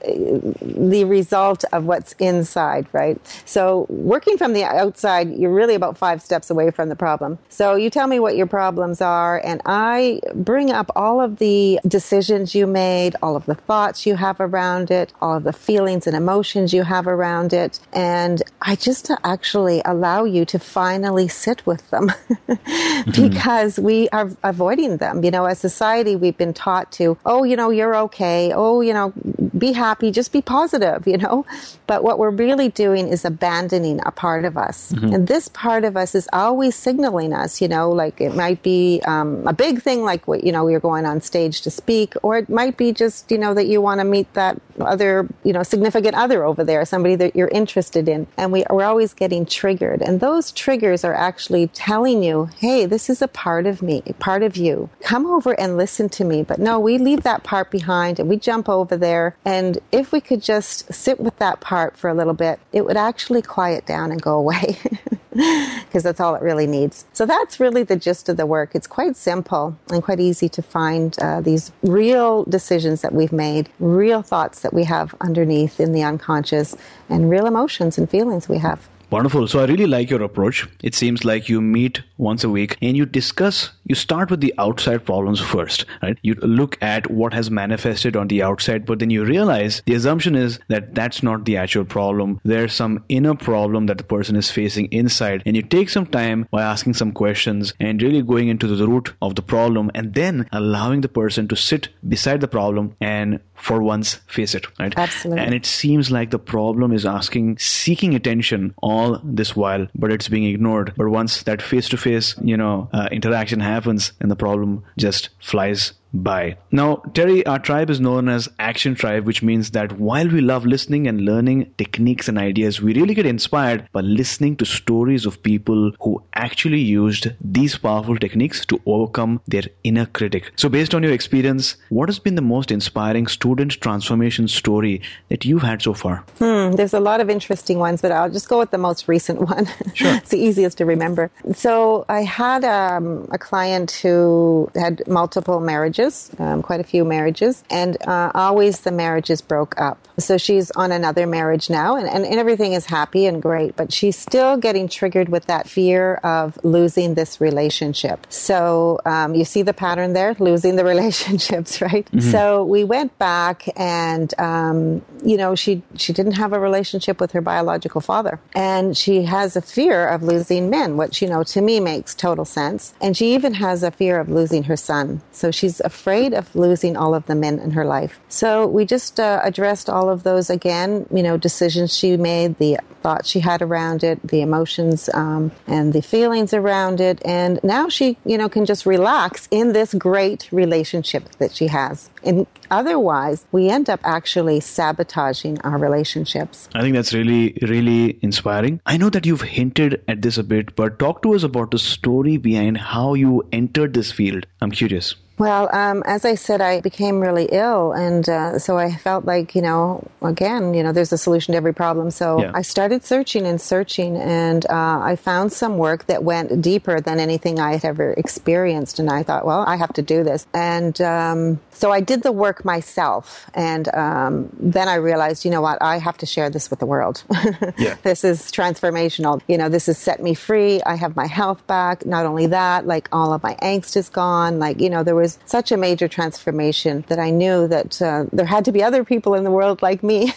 the 0.00 1.04
result 1.04 1.64
of 1.72 1.84
what's 1.84 2.12
inside, 2.14 2.86
right? 2.92 3.18
So 3.44 3.86
working 3.88 4.38
from 4.38 4.52
the 4.52 4.64
outside, 4.64 5.30
you're 5.30 5.52
really 5.52 5.74
about 5.74 5.98
five 5.98 6.22
steps 6.22 6.50
away 6.50 6.70
from 6.70 6.88
the 6.88 6.96
problem. 6.96 7.38
So 7.48 7.74
you 7.74 7.90
tell 7.90 8.06
me 8.06 8.18
what 8.18 8.36
your 8.36 8.46
problems 8.46 9.00
are, 9.00 9.40
and 9.44 9.60
I 9.66 10.20
bring 10.34 10.70
up 10.70 10.90
all 10.96 11.20
of 11.20 11.38
the 11.38 11.80
decisions 11.86 12.54
you 12.54 12.66
made, 12.66 13.16
all 13.22 13.36
of 13.36 13.46
the 13.46 13.54
thoughts 13.54 14.06
you 14.06 14.16
have 14.16 14.40
around 14.40 14.90
it, 14.90 15.12
all 15.20 15.36
of 15.36 15.44
the 15.44 15.52
feelings 15.52 16.06
and 16.06 16.16
emotions 16.16 16.72
you 16.72 16.82
have 16.82 17.06
around 17.06 17.52
it, 17.52 17.80
and 17.92 18.42
I 18.62 18.76
just 18.76 19.10
actually 19.24 19.82
allow 19.84 20.24
you 20.24 20.44
to 20.46 20.58
finally 20.58 21.28
sit 21.28 21.64
with 21.66 21.88
them 21.90 22.08
mm-hmm. 22.48 23.28
because 23.28 23.78
we 23.78 24.08
are 24.10 24.30
avoiding 24.42 24.98
them. 24.98 25.24
You 25.24 25.30
know, 25.30 25.44
as 25.46 25.58
society, 25.58 26.16
we've 26.16 26.36
been 26.36 26.54
taught 26.54 26.92
to, 26.92 27.16
oh, 27.24 27.44
you 27.44 27.56
know, 27.56 27.70
you're 27.70 27.96
okay. 27.96 28.52
Oh, 28.54 28.80
you 28.80 28.92
know, 28.92 29.12
be 29.56 29.72
happy, 29.72 29.87
just 29.94 30.32
be 30.32 30.42
positive, 30.42 31.06
you 31.06 31.18
know? 31.18 31.46
But 31.86 32.02
what 32.02 32.18
we're 32.18 32.30
really 32.30 32.68
doing 32.68 33.08
is 33.08 33.24
abandoning 33.24 34.00
a 34.04 34.10
part 34.10 34.44
of 34.44 34.56
us. 34.56 34.92
Mm-hmm. 34.92 35.14
And 35.14 35.26
this 35.26 35.48
part 35.48 35.84
of 35.84 35.96
us 35.96 36.14
is 36.14 36.28
always 36.32 36.74
signaling 36.74 37.32
us, 37.32 37.60
you 37.60 37.68
know, 37.68 37.90
like 37.90 38.20
it 38.20 38.34
might 38.34 38.62
be 38.62 39.00
um, 39.06 39.46
a 39.46 39.52
big 39.52 39.82
thing, 39.82 40.02
like 40.02 40.26
what, 40.28 40.44
you 40.44 40.52
know, 40.52 40.68
you're 40.68 40.80
going 40.80 41.06
on 41.06 41.20
stage 41.20 41.62
to 41.62 41.70
speak, 41.70 42.14
or 42.22 42.36
it 42.38 42.48
might 42.48 42.76
be 42.76 42.92
just, 42.92 43.30
you 43.30 43.38
know, 43.38 43.54
that 43.54 43.66
you 43.66 43.80
want 43.80 44.00
to 44.00 44.04
meet 44.04 44.32
that 44.34 44.60
other, 44.80 45.26
you 45.44 45.52
know, 45.52 45.62
significant 45.62 46.14
other 46.14 46.44
over 46.44 46.64
there, 46.64 46.84
somebody 46.84 47.16
that 47.16 47.34
you're 47.34 47.48
interested 47.48 48.08
in. 48.08 48.26
And 48.36 48.52
we, 48.52 48.64
we're 48.70 48.84
always 48.84 49.14
getting 49.14 49.46
triggered. 49.46 50.02
And 50.02 50.20
those 50.20 50.52
triggers 50.52 51.04
are 51.04 51.14
actually 51.14 51.68
telling 51.68 52.22
you, 52.22 52.50
hey, 52.58 52.86
this 52.86 53.10
is 53.10 53.22
a 53.22 53.28
part 53.28 53.66
of 53.66 53.82
me, 53.82 54.02
a 54.06 54.12
part 54.14 54.42
of 54.42 54.56
you. 54.56 54.88
Come 55.00 55.26
over 55.26 55.58
and 55.58 55.76
listen 55.76 56.08
to 56.10 56.24
me. 56.24 56.42
But 56.42 56.58
no, 56.58 56.78
we 56.78 56.98
leave 56.98 57.22
that 57.22 57.42
part 57.42 57.70
behind 57.70 58.18
and 58.18 58.28
we 58.28 58.36
jump 58.36 58.68
over 58.68 58.96
there. 58.96 59.36
And 59.44 59.77
if 59.92 60.12
we 60.12 60.20
could 60.20 60.42
just 60.42 60.92
sit 60.92 61.20
with 61.20 61.36
that 61.38 61.60
part 61.60 61.96
for 61.96 62.08
a 62.08 62.14
little 62.14 62.34
bit, 62.34 62.60
it 62.72 62.84
would 62.84 62.96
actually 62.96 63.42
quiet 63.42 63.86
down 63.86 64.12
and 64.12 64.20
go 64.20 64.36
away. 64.36 64.78
because 65.30 66.02
that's 66.02 66.20
all 66.20 66.34
it 66.34 66.42
really 66.42 66.66
needs. 66.66 67.04
So 67.12 67.24
that's 67.24 67.60
really 67.60 67.84
the 67.84 67.96
gist 67.96 68.28
of 68.28 68.36
the 68.36 68.46
work. 68.46 68.74
It's 68.74 68.86
quite 68.86 69.16
simple 69.16 69.76
and 69.90 70.02
quite 70.02 70.20
easy 70.20 70.48
to 70.48 70.62
find 70.62 71.16
uh, 71.20 71.40
these 71.40 71.70
real 71.82 72.44
decisions 72.44 73.02
that 73.02 73.14
we've 73.14 73.32
made, 73.32 73.68
real 73.78 74.22
thoughts 74.22 74.60
that 74.60 74.72
we 74.72 74.84
have 74.84 75.14
underneath 75.20 75.78
in 75.78 75.92
the 75.92 76.02
unconscious, 76.02 76.76
and 77.08 77.30
real 77.30 77.46
emotions 77.46 77.98
and 77.98 78.10
feelings 78.10 78.48
we 78.48 78.58
have. 78.58 78.88
Wonderful. 79.10 79.48
So 79.48 79.60
I 79.60 79.64
really 79.64 79.86
like 79.86 80.10
your 80.10 80.22
approach. 80.22 80.68
It 80.82 80.94
seems 80.94 81.24
like 81.24 81.48
you 81.48 81.60
meet 81.60 82.02
once 82.18 82.44
a 82.44 82.50
week 82.50 82.76
and 82.82 82.96
you 82.96 83.06
discuss, 83.06 83.70
you 83.84 83.94
start 83.94 84.30
with 84.30 84.40
the 84.40 84.54
outside 84.58 85.04
problems 85.04 85.40
first, 85.40 85.86
right? 86.02 86.18
You 86.22 86.34
look 86.34 86.76
at 86.82 87.10
what 87.10 87.32
has 87.32 87.50
manifested 87.50 88.16
on 88.16 88.28
the 88.28 88.42
outside, 88.42 88.84
but 88.84 88.98
then 88.98 89.10
you 89.10 89.24
realize 89.24 89.82
the 89.86 89.94
assumption 89.94 90.34
is 90.34 90.58
that 90.68 90.94
that's 90.94 91.22
not 91.22 91.44
the 91.44 91.56
actual 91.56 91.84
problem. 91.84 92.40
There's 92.44 92.74
some 92.74 93.04
inner 93.08 93.34
problem 93.34 93.86
that 93.86 93.98
the 93.98 94.04
person 94.04 94.36
is 94.36 94.50
facing 94.50 94.86
inside. 94.92 95.42
And 95.46 95.56
you 95.56 95.62
take 95.62 95.88
some 95.88 96.06
time 96.06 96.46
by 96.50 96.62
asking 96.62 96.94
some 96.94 97.12
questions 97.12 97.72
and 97.80 98.02
really 98.02 98.22
going 98.22 98.48
into 98.48 98.66
the 98.66 98.86
root 98.86 99.14
of 99.22 99.34
the 99.34 99.42
problem 99.42 99.90
and 99.94 100.12
then 100.14 100.48
allowing 100.52 101.00
the 101.00 101.08
person 101.08 101.48
to 101.48 101.56
sit 101.56 101.88
beside 102.06 102.40
the 102.40 102.48
problem 102.48 102.94
and 103.00 103.40
for 103.54 103.82
once 103.82 104.14
face 104.26 104.54
it, 104.54 104.66
right? 104.78 104.96
Absolutely. 104.96 105.44
And 105.44 105.54
it 105.54 105.66
seems 105.66 106.10
like 106.10 106.30
the 106.30 106.38
problem 106.38 106.92
is 106.92 107.04
asking, 107.04 107.58
seeking 107.58 108.14
attention 108.14 108.74
all 108.98 109.20
this 109.22 109.54
while, 109.56 109.86
but 109.94 110.12
it's 110.12 110.28
being 110.28 110.44
ignored. 110.44 110.92
But 110.96 111.08
once 111.08 111.42
that 111.44 111.62
face 111.62 111.88
to 111.90 111.96
face, 111.96 112.34
you 112.42 112.56
know, 112.56 112.88
uh, 112.92 113.08
interaction 113.12 113.60
happens 113.60 114.12
and 114.20 114.30
the 114.30 114.36
problem 114.36 114.84
just 114.98 115.30
flies 115.40 115.92
by. 116.12 116.56
Now, 116.70 116.96
Terry, 117.14 117.44
our 117.46 117.58
tribe 117.58 117.90
is 117.90 118.00
known 118.00 118.28
as 118.28 118.48
Action 118.58 118.94
Tribe, 118.94 119.26
which 119.26 119.42
means 119.42 119.72
that 119.72 119.92
while 119.98 120.28
we 120.28 120.40
love 120.40 120.64
listening 120.64 121.06
and 121.06 121.22
learning 121.22 121.72
techniques 121.78 122.28
and 122.28 122.38
ideas, 122.38 122.80
we 122.80 122.94
really 122.94 123.14
get 123.14 123.26
inspired 123.26 123.88
by 123.92 124.00
listening 124.00 124.56
to 124.56 124.64
stories 124.64 125.26
of 125.26 125.42
people 125.42 125.92
who 126.00 126.22
actually 126.34 126.80
used 126.80 127.28
these 127.40 127.76
powerful 127.76 128.16
techniques 128.16 128.64
to 128.66 128.80
overcome 128.86 129.40
their 129.46 129.64
inner 129.84 130.06
critic. 130.06 130.52
So, 130.56 130.68
based 130.68 130.94
on 130.94 131.02
your 131.02 131.12
experience, 131.12 131.76
what 131.90 132.08
has 132.08 132.18
been 132.18 132.34
the 132.34 132.42
most 132.42 132.70
inspiring 132.70 133.26
student 133.26 133.72
transformation 133.80 134.48
story 134.48 135.02
that 135.28 135.44
you've 135.44 135.62
had 135.62 135.82
so 135.82 135.94
far? 135.94 136.24
Hmm, 136.38 136.72
there's 136.72 136.94
a 136.94 137.00
lot 137.00 137.20
of 137.20 137.28
interesting 137.30 137.78
ones, 137.78 138.00
but 138.00 138.12
I'll 138.12 138.30
just 138.30 138.48
go 138.48 138.58
with 138.58 138.70
the 138.70 138.78
most 138.78 139.08
recent 139.08 139.42
one. 139.42 139.66
Sure. 139.94 140.14
it's 140.16 140.30
the 140.30 140.38
easiest 140.38 140.78
to 140.78 140.86
remember. 140.86 141.30
So, 141.54 142.04
I 142.08 142.22
had 142.22 142.64
um, 142.64 143.28
a 143.30 143.38
client 143.38 143.90
who 143.90 144.70
had 144.74 145.02
multiple 145.06 145.60
marriages 145.60 145.97
marriages, 145.98 146.30
um, 146.38 146.62
quite 146.62 146.80
a 146.80 146.84
few 146.84 147.04
marriages, 147.04 147.64
and 147.70 147.96
uh, 148.06 148.30
always 148.34 148.80
the 148.80 148.92
marriages 148.92 149.40
broke 149.40 149.78
up. 149.80 149.98
So 150.18 150.36
she's 150.38 150.70
on 150.72 150.92
another 150.92 151.26
marriage 151.26 151.70
now, 151.70 151.96
and, 151.96 152.08
and, 152.08 152.24
and 152.24 152.38
everything 152.38 152.72
is 152.72 152.86
happy 152.86 153.26
and 153.26 153.40
great, 153.40 153.76
but 153.76 153.92
she's 153.92 154.16
still 154.16 154.56
getting 154.56 154.88
triggered 154.88 155.28
with 155.28 155.46
that 155.46 155.68
fear 155.68 156.14
of 156.16 156.58
losing 156.64 157.14
this 157.14 157.40
relationship. 157.40 158.26
So 158.28 159.00
um, 159.04 159.34
you 159.34 159.44
see 159.44 159.62
the 159.62 159.74
pattern 159.74 160.12
there, 160.12 160.34
losing 160.38 160.76
the 160.76 160.84
relationships, 160.94 161.80
right? 161.80 162.06
Mm-hmm. 162.06 162.30
So 162.30 162.64
we 162.64 162.84
went 162.84 163.16
back, 163.18 163.68
and 163.76 164.32
um, 164.38 165.02
you 165.24 165.36
know, 165.36 165.54
she 165.54 165.82
she 165.96 166.12
didn't 166.12 166.32
have 166.32 166.52
a 166.52 166.60
relationship 166.60 167.20
with 167.20 167.32
her 167.32 167.40
biological 167.40 168.00
father, 168.00 168.40
and 168.54 168.96
she 168.96 169.22
has 169.22 169.56
a 169.56 169.62
fear 169.62 170.06
of 170.08 170.22
losing 170.22 170.70
men, 170.70 170.96
which 170.96 171.22
you 171.22 171.28
know 171.28 171.42
to 171.44 171.60
me 171.60 171.80
makes 171.80 172.14
total 172.14 172.44
sense. 172.44 172.94
And 173.00 173.16
she 173.16 173.34
even 173.34 173.54
has 173.54 173.82
a 173.82 173.90
fear 173.90 174.18
of 174.20 174.28
losing 174.28 174.64
her 174.64 174.76
son. 174.76 175.20
So 175.32 175.50
she's 175.50 175.80
afraid 175.92 176.30
of 176.40 176.44
losing 176.54 176.94
all 176.96 177.12
of 177.14 177.24
the 177.26 177.34
men 177.34 177.58
in 177.58 177.70
her 177.78 177.86
life. 177.96 178.14
So 178.28 178.66
we 178.66 178.82
just 178.84 179.18
uh, 179.18 179.40
addressed 179.50 179.88
all 179.88 180.08
of 180.14 180.22
those 180.22 180.50
again, 180.50 180.90
you 181.10 181.22
know, 181.26 181.36
decisions 181.36 181.96
she 181.96 182.16
made, 182.16 182.50
the 182.58 182.78
thoughts 183.02 183.28
she 183.28 183.40
had 183.40 183.60
around 183.62 184.04
it, 184.10 184.16
the 184.26 184.40
emotions 184.48 185.08
um, 185.14 185.50
and 185.66 185.92
the 185.92 186.02
feelings 186.02 186.52
around 186.52 187.00
it. 187.00 187.16
And 187.24 187.58
now 187.62 187.88
she, 187.88 188.16
you 188.24 188.36
know, 188.38 188.48
can 188.48 188.64
just 188.66 188.86
relax 188.86 189.48
in 189.50 189.72
this 189.72 189.94
great 189.94 190.48
relationship 190.52 191.24
that 191.38 191.52
she 191.58 191.66
has. 191.68 192.10
And 192.24 192.46
otherwise, 192.70 193.46
we 193.52 193.70
end 193.76 193.88
up 193.88 194.00
actually 194.04 194.60
sabotaging 194.60 195.60
our 195.62 195.78
relationships. 195.78 196.68
I 196.74 196.82
think 196.82 196.94
that's 196.96 197.14
really, 197.14 197.56
really 197.62 198.18
inspiring. 198.22 198.80
I 198.84 198.96
know 198.96 199.10
that 199.10 199.24
you've 199.24 199.42
hinted 199.42 200.02
at 200.08 200.22
this 200.22 200.36
a 200.38 200.42
bit, 200.42 200.76
but 200.76 200.98
talk 200.98 201.22
to 201.22 201.34
us 201.34 201.44
about 201.44 201.70
the 201.70 201.78
story 201.78 202.36
behind 202.36 202.76
how 202.78 203.14
you 203.14 203.46
entered 203.52 203.94
this 203.94 204.12
field. 204.12 204.46
I'm 204.60 204.70
curious. 204.70 205.14
Well, 205.38 205.68
um, 205.72 206.02
as 206.04 206.24
I 206.24 206.34
said, 206.34 206.60
I 206.60 206.80
became 206.80 207.20
really 207.20 207.48
ill, 207.52 207.92
and 207.92 208.28
uh, 208.28 208.58
so 208.58 208.76
I 208.76 208.92
felt 208.92 209.24
like 209.24 209.54
you 209.54 209.62
know, 209.62 210.04
again, 210.20 210.74
you 210.74 210.82
know, 210.82 210.90
there's 210.92 211.12
a 211.12 211.18
solution 211.18 211.52
to 211.52 211.56
every 211.56 211.72
problem. 211.72 212.10
So 212.10 212.40
yeah. 212.40 212.50
I 212.54 212.62
started 212.62 213.04
searching 213.04 213.46
and 213.46 213.60
searching, 213.60 214.16
and 214.16 214.66
uh, 214.66 215.00
I 215.00 215.14
found 215.14 215.52
some 215.52 215.78
work 215.78 216.06
that 216.06 216.24
went 216.24 216.60
deeper 216.60 217.00
than 217.00 217.20
anything 217.20 217.60
I 217.60 217.74
had 217.74 217.84
ever 217.84 218.12
experienced. 218.14 218.98
And 218.98 219.08
I 219.08 219.22
thought, 219.22 219.46
well, 219.46 219.64
I 219.66 219.76
have 219.76 219.92
to 219.94 220.02
do 220.02 220.24
this, 220.24 220.46
and 220.52 221.00
um, 221.00 221.60
so 221.70 221.92
I 221.92 222.00
did 222.00 222.24
the 222.24 222.32
work 222.32 222.64
myself, 222.64 223.48
and 223.54 223.88
um, 223.94 224.48
then 224.58 224.88
I 224.88 224.96
realized, 224.96 225.44
you 225.44 225.52
know 225.52 225.60
what, 225.60 225.78
I 225.80 225.98
have 225.98 226.18
to 226.18 226.26
share 226.26 226.50
this 226.50 226.68
with 226.68 226.80
the 226.80 226.86
world. 226.86 227.22
yeah. 227.78 227.94
This 228.02 228.24
is 228.24 228.50
transformational. 228.50 229.40
You 229.46 229.56
know, 229.56 229.68
this 229.68 229.86
has 229.86 229.98
set 229.98 230.20
me 230.20 230.34
free. 230.34 230.82
I 230.82 230.96
have 230.96 231.14
my 231.14 231.28
health 231.28 231.64
back. 231.68 232.04
Not 232.04 232.26
only 232.26 232.46
that, 232.46 232.86
like 232.88 233.08
all 233.12 233.32
of 233.32 233.44
my 233.44 233.54
angst 233.62 233.96
is 233.96 234.08
gone. 234.08 234.58
Like 234.58 234.80
you 234.80 234.90
know, 234.90 235.04
there 235.04 235.14
was 235.14 235.27
was 235.28 235.38
such 235.44 235.72
a 235.72 235.76
major 235.76 236.08
transformation 236.08 237.04
that 237.08 237.18
I 237.18 237.30
knew 237.30 237.68
that 237.68 238.00
uh, 238.00 238.24
there 238.32 238.46
had 238.46 238.64
to 238.64 238.72
be 238.72 238.82
other 238.82 239.04
people 239.04 239.34
in 239.34 239.44
the 239.44 239.50
world 239.50 239.82
like 239.82 240.02
me 240.02 240.32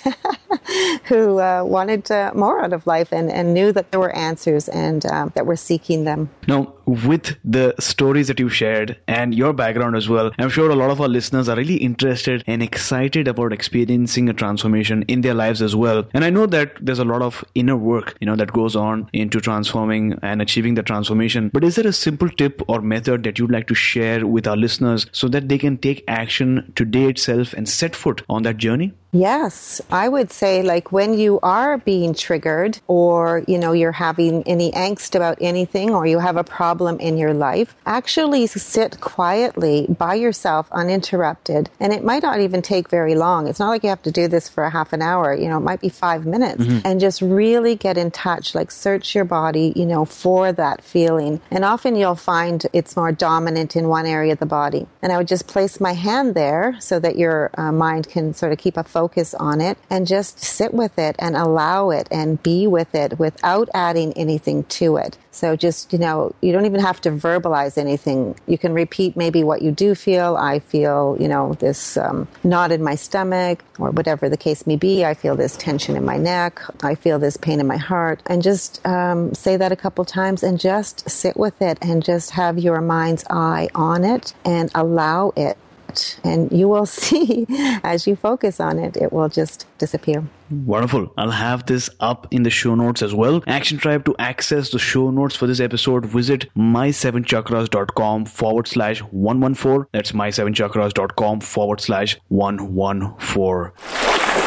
who 1.05 1.39
uh, 1.39 1.63
wanted 1.63 2.11
uh, 2.11 2.31
more 2.35 2.61
out 2.63 2.73
of 2.73 2.85
life 2.85 3.13
and, 3.13 3.31
and 3.31 3.53
knew 3.53 3.71
that 3.71 3.91
there 3.91 3.99
were 3.99 4.15
answers 4.15 4.67
and 4.67 5.05
uh, 5.05 5.29
that 5.33 5.45
were 5.45 5.55
seeking 5.55 6.03
them. 6.03 6.29
Now, 6.47 6.73
with 6.91 7.37
the 7.43 7.73
stories 7.79 8.27
that 8.27 8.39
you've 8.39 8.53
shared 8.53 8.97
and 9.07 9.33
your 9.33 9.53
background 9.53 9.95
as 9.95 10.09
well, 10.09 10.31
I'm 10.37 10.49
sure 10.49 10.69
a 10.69 10.75
lot 10.75 10.89
of 10.89 10.99
our 10.99 11.07
listeners 11.07 11.47
are 11.47 11.55
really 11.55 11.77
interested 11.77 12.43
and 12.47 12.61
excited 12.61 13.27
about 13.27 13.53
experiencing 13.53 14.27
a 14.29 14.33
transformation 14.33 15.03
in 15.07 15.21
their 15.21 15.33
lives 15.33 15.61
as 15.61 15.75
well. 15.75 16.05
And 16.13 16.25
I 16.25 16.29
know 16.29 16.45
that 16.47 16.73
there's 16.81 16.99
a 16.99 17.05
lot 17.05 17.21
of 17.21 17.45
inner 17.55 17.77
work, 17.77 18.17
you 18.19 18.25
know, 18.27 18.35
that 18.35 18.51
goes 18.51 18.75
on 18.75 19.09
into 19.13 19.39
transforming 19.39 20.19
and 20.21 20.41
achieving 20.41 20.75
the 20.75 20.83
transformation. 20.83 21.49
But 21.53 21.63
is 21.63 21.75
there 21.75 21.87
a 21.87 21.93
simple 21.93 22.29
tip 22.29 22.61
or 22.67 22.81
method 22.81 23.23
that 23.23 23.39
you'd 23.39 23.51
like 23.51 23.67
to 23.67 23.75
share 23.75 24.27
with 24.27 24.47
our 24.47 24.57
listeners 24.57 25.05
so 25.11 25.27
that 25.29 25.47
they 25.47 25.57
can 25.57 25.77
take 25.77 26.03
action 26.07 26.71
today 26.75 27.05
itself 27.05 27.53
and 27.53 27.67
set 27.67 27.95
foot 27.95 28.21
on 28.29 28.43
that 28.43 28.57
journey? 28.57 28.93
Yes, 29.13 29.81
I 29.91 30.07
would 30.07 30.31
say 30.31 30.63
like 30.63 30.93
when 30.93 31.17
you 31.17 31.39
are 31.43 31.77
being 31.77 32.13
triggered 32.13 32.79
or, 32.87 33.43
you 33.45 33.57
know, 33.57 33.73
you're 33.73 33.91
having 33.91 34.43
any 34.43 34.71
angst 34.71 35.15
about 35.15 35.37
anything 35.41 35.89
or 35.89 36.05
you 36.05 36.19
have 36.19 36.37
a 36.37 36.45
problem 36.45 36.97
in 36.99 37.17
your 37.17 37.33
life, 37.33 37.75
actually 37.85 38.47
sit 38.47 39.01
quietly 39.01 39.85
by 39.89 40.15
yourself 40.15 40.67
uninterrupted. 40.71 41.69
And 41.81 41.91
it 41.91 42.05
might 42.05 42.23
not 42.23 42.39
even 42.39 42.61
take 42.61 42.89
very 42.89 43.15
long. 43.15 43.47
It's 43.47 43.59
not 43.59 43.67
like 43.67 43.83
you 43.83 43.89
have 43.89 44.01
to 44.03 44.11
do 44.11 44.29
this 44.29 44.47
for 44.47 44.63
a 44.63 44.69
half 44.69 44.93
an 44.93 45.01
hour, 45.01 45.35
you 45.35 45.49
know, 45.49 45.57
it 45.57 45.61
might 45.61 45.81
be 45.81 45.89
five 45.89 46.25
minutes 46.25 46.63
mm-hmm. 46.63 46.87
and 46.87 47.01
just 47.01 47.21
really 47.21 47.75
get 47.75 47.97
in 47.97 48.11
touch, 48.11 48.55
like 48.55 48.71
search 48.71 49.13
your 49.13 49.25
body, 49.25 49.73
you 49.75 49.85
know, 49.85 50.05
for 50.05 50.53
that 50.53 50.81
feeling. 50.81 51.41
And 51.51 51.65
often 51.65 51.97
you'll 51.97 52.15
find 52.15 52.65
it's 52.71 52.95
more 52.95 53.11
dominant 53.11 53.75
in 53.75 53.89
one 53.89 54.05
area 54.05 54.31
of 54.31 54.39
the 54.39 54.45
body. 54.45 54.87
And 55.01 55.11
I 55.11 55.17
would 55.17 55.27
just 55.27 55.47
place 55.47 55.81
my 55.81 55.93
hand 55.93 56.33
there 56.33 56.77
so 56.79 56.97
that 56.99 57.17
your 57.17 57.51
uh, 57.57 57.73
mind 57.73 58.07
can 58.07 58.33
sort 58.33 58.53
of 58.53 58.57
keep 58.57 58.77
a 58.77 58.85
focus 58.85 59.00
focus 59.01 59.33
on 59.33 59.61
it 59.61 59.79
and 59.89 60.05
just 60.05 60.37
sit 60.37 60.71
with 60.75 60.99
it 60.99 61.15
and 61.17 61.35
allow 61.35 61.89
it 61.89 62.07
and 62.11 62.41
be 62.43 62.67
with 62.67 62.93
it 62.93 63.17
without 63.17 63.67
adding 63.73 64.13
anything 64.13 64.63
to 64.65 64.97
it. 64.97 65.17
So 65.31 65.55
just, 65.55 65.91
you 65.91 65.97
know, 65.97 66.35
you 66.41 66.51
don't 66.51 66.67
even 66.67 66.81
have 66.81 67.01
to 67.01 67.09
verbalize 67.09 67.79
anything. 67.79 68.35
You 68.45 68.59
can 68.59 68.73
repeat 68.73 69.17
maybe 69.17 69.43
what 69.43 69.63
you 69.63 69.71
do 69.71 69.95
feel. 69.95 70.35
I 70.37 70.59
feel, 70.59 71.17
you 71.19 71.27
know, 71.27 71.53
this 71.55 71.97
um, 71.97 72.27
knot 72.43 72.71
in 72.71 72.83
my 72.83 72.93
stomach 72.93 73.63
or 73.79 73.89
whatever 73.89 74.29
the 74.29 74.37
case 74.37 74.67
may 74.67 74.75
be. 74.75 75.03
I 75.03 75.15
feel 75.15 75.35
this 75.35 75.57
tension 75.57 75.95
in 75.95 76.05
my 76.05 76.17
neck. 76.17 76.61
I 76.83 76.93
feel 76.93 77.17
this 77.17 77.37
pain 77.37 77.59
in 77.59 77.65
my 77.65 77.77
heart. 77.77 78.21
And 78.27 78.43
just 78.43 78.85
um, 78.85 79.33
say 79.33 79.57
that 79.57 79.71
a 79.71 79.75
couple 79.75 80.05
times 80.05 80.43
and 80.43 80.59
just 80.59 81.09
sit 81.09 81.35
with 81.37 81.59
it 81.59 81.79
and 81.81 82.03
just 82.03 82.29
have 82.31 82.59
your 82.59 82.81
mind's 82.81 83.23
eye 83.31 83.69
on 83.73 84.03
it 84.03 84.35
and 84.45 84.69
allow 84.75 85.33
it 85.35 85.57
thought. 85.91 86.19
And 86.23 86.51
you 86.51 86.67
will 86.67 86.85
see 87.01 87.45
as 87.83 88.07
you 88.07 88.15
focus 88.15 88.59
on 88.59 88.79
it, 88.79 88.97
it 88.97 89.11
will 89.11 89.29
just 89.29 89.65
disappear. 89.77 90.23
Wonderful. 90.49 91.13
I'll 91.17 91.31
have 91.31 91.65
this 91.65 91.89
up 91.99 92.27
in 92.31 92.43
the 92.43 92.49
show 92.49 92.75
notes 92.75 93.01
as 93.01 93.15
well. 93.15 93.41
Action 93.47 93.77
Tribe 93.77 94.05
to 94.05 94.15
access 94.19 94.71
the 94.71 94.79
show 94.79 95.09
notes 95.09 95.35
for 95.35 95.47
this 95.47 95.59
episode, 95.59 96.05
visit 96.05 96.53
my7chakras.com 96.55 98.25
forward 98.25 98.67
slash 98.67 98.99
114. 98.99 99.87
That's 99.93 100.11
my7chakras.com 100.11 101.41
forward 101.41 101.81
slash 101.81 102.17
114. 102.27 104.40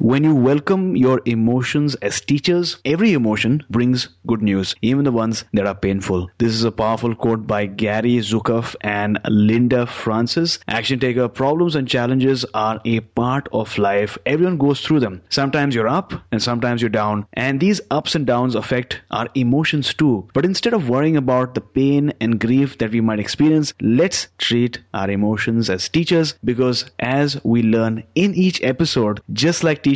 When 0.00 0.24
you 0.24 0.34
welcome 0.34 0.96
your 0.96 1.20
emotions 1.26 1.94
as 1.96 2.22
teachers, 2.22 2.78
every 2.86 3.12
emotion 3.12 3.62
brings 3.68 4.08
good 4.26 4.40
news, 4.40 4.74
even 4.80 5.04
the 5.04 5.12
ones 5.12 5.44
that 5.52 5.66
are 5.66 5.74
painful. 5.74 6.30
This 6.38 6.54
is 6.54 6.64
a 6.64 6.72
powerful 6.72 7.14
quote 7.14 7.46
by 7.46 7.66
Gary 7.66 8.16
Zukav 8.16 8.74
and 8.80 9.18
Linda 9.28 9.84
Francis. 9.84 10.58
Action 10.66 11.00
taker 11.00 11.28
problems 11.28 11.74
and 11.76 11.86
challenges 11.86 12.46
are 12.54 12.80
a 12.86 13.00
part 13.00 13.50
of 13.52 13.76
life. 13.76 14.16
Everyone 14.24 14.56
goes 14.56 14.80
through 14.80 15.00
them. 15.00 15.20
Sometimes 15.28 15.74
you're 15.74 15.86
up 15.86 16.14
and 16.32 16.42
sometimes 16.42 16.80
you're 16.80 16.88
down. 16.88 17.26
And 17.34 17.60
these 17.60 17.82
ups 17.90 18.14
and 18.14 18.26
downs 18.26 18.54
affect 18.54 19.02
our 19.10 19.28
emotions 19.34 19.92
too. 19.92 20.26
But 20.32 20.46
instead 20.46 20.72
of 20.72 20.88
worrying 20.88 21.18
about 21.18 21.54
the 21.54 21.60
pain 21.60 22.14
and 22.22 22.40
grief 22.40 22.78
that 22.78 22.92
we 22.92 23.02
might 23.02 23.20
experience, 23.20 23.74
let's 23.82 24.28
treat 24.38 24.80
our 24.94 25.10
emotions 25.10 25.68
as 25.68 25.90
teachers 25.90 26.36
because 26.42 26.90
as 27.00 27.38
we 27.44 27.62
learn 27.62 28.02
in 28.14 28.34
each 28.34 28.62
episode, 28.62 29.20
just 29.34 29.62
like 29.62 29.82
teachers, 29.82 29.89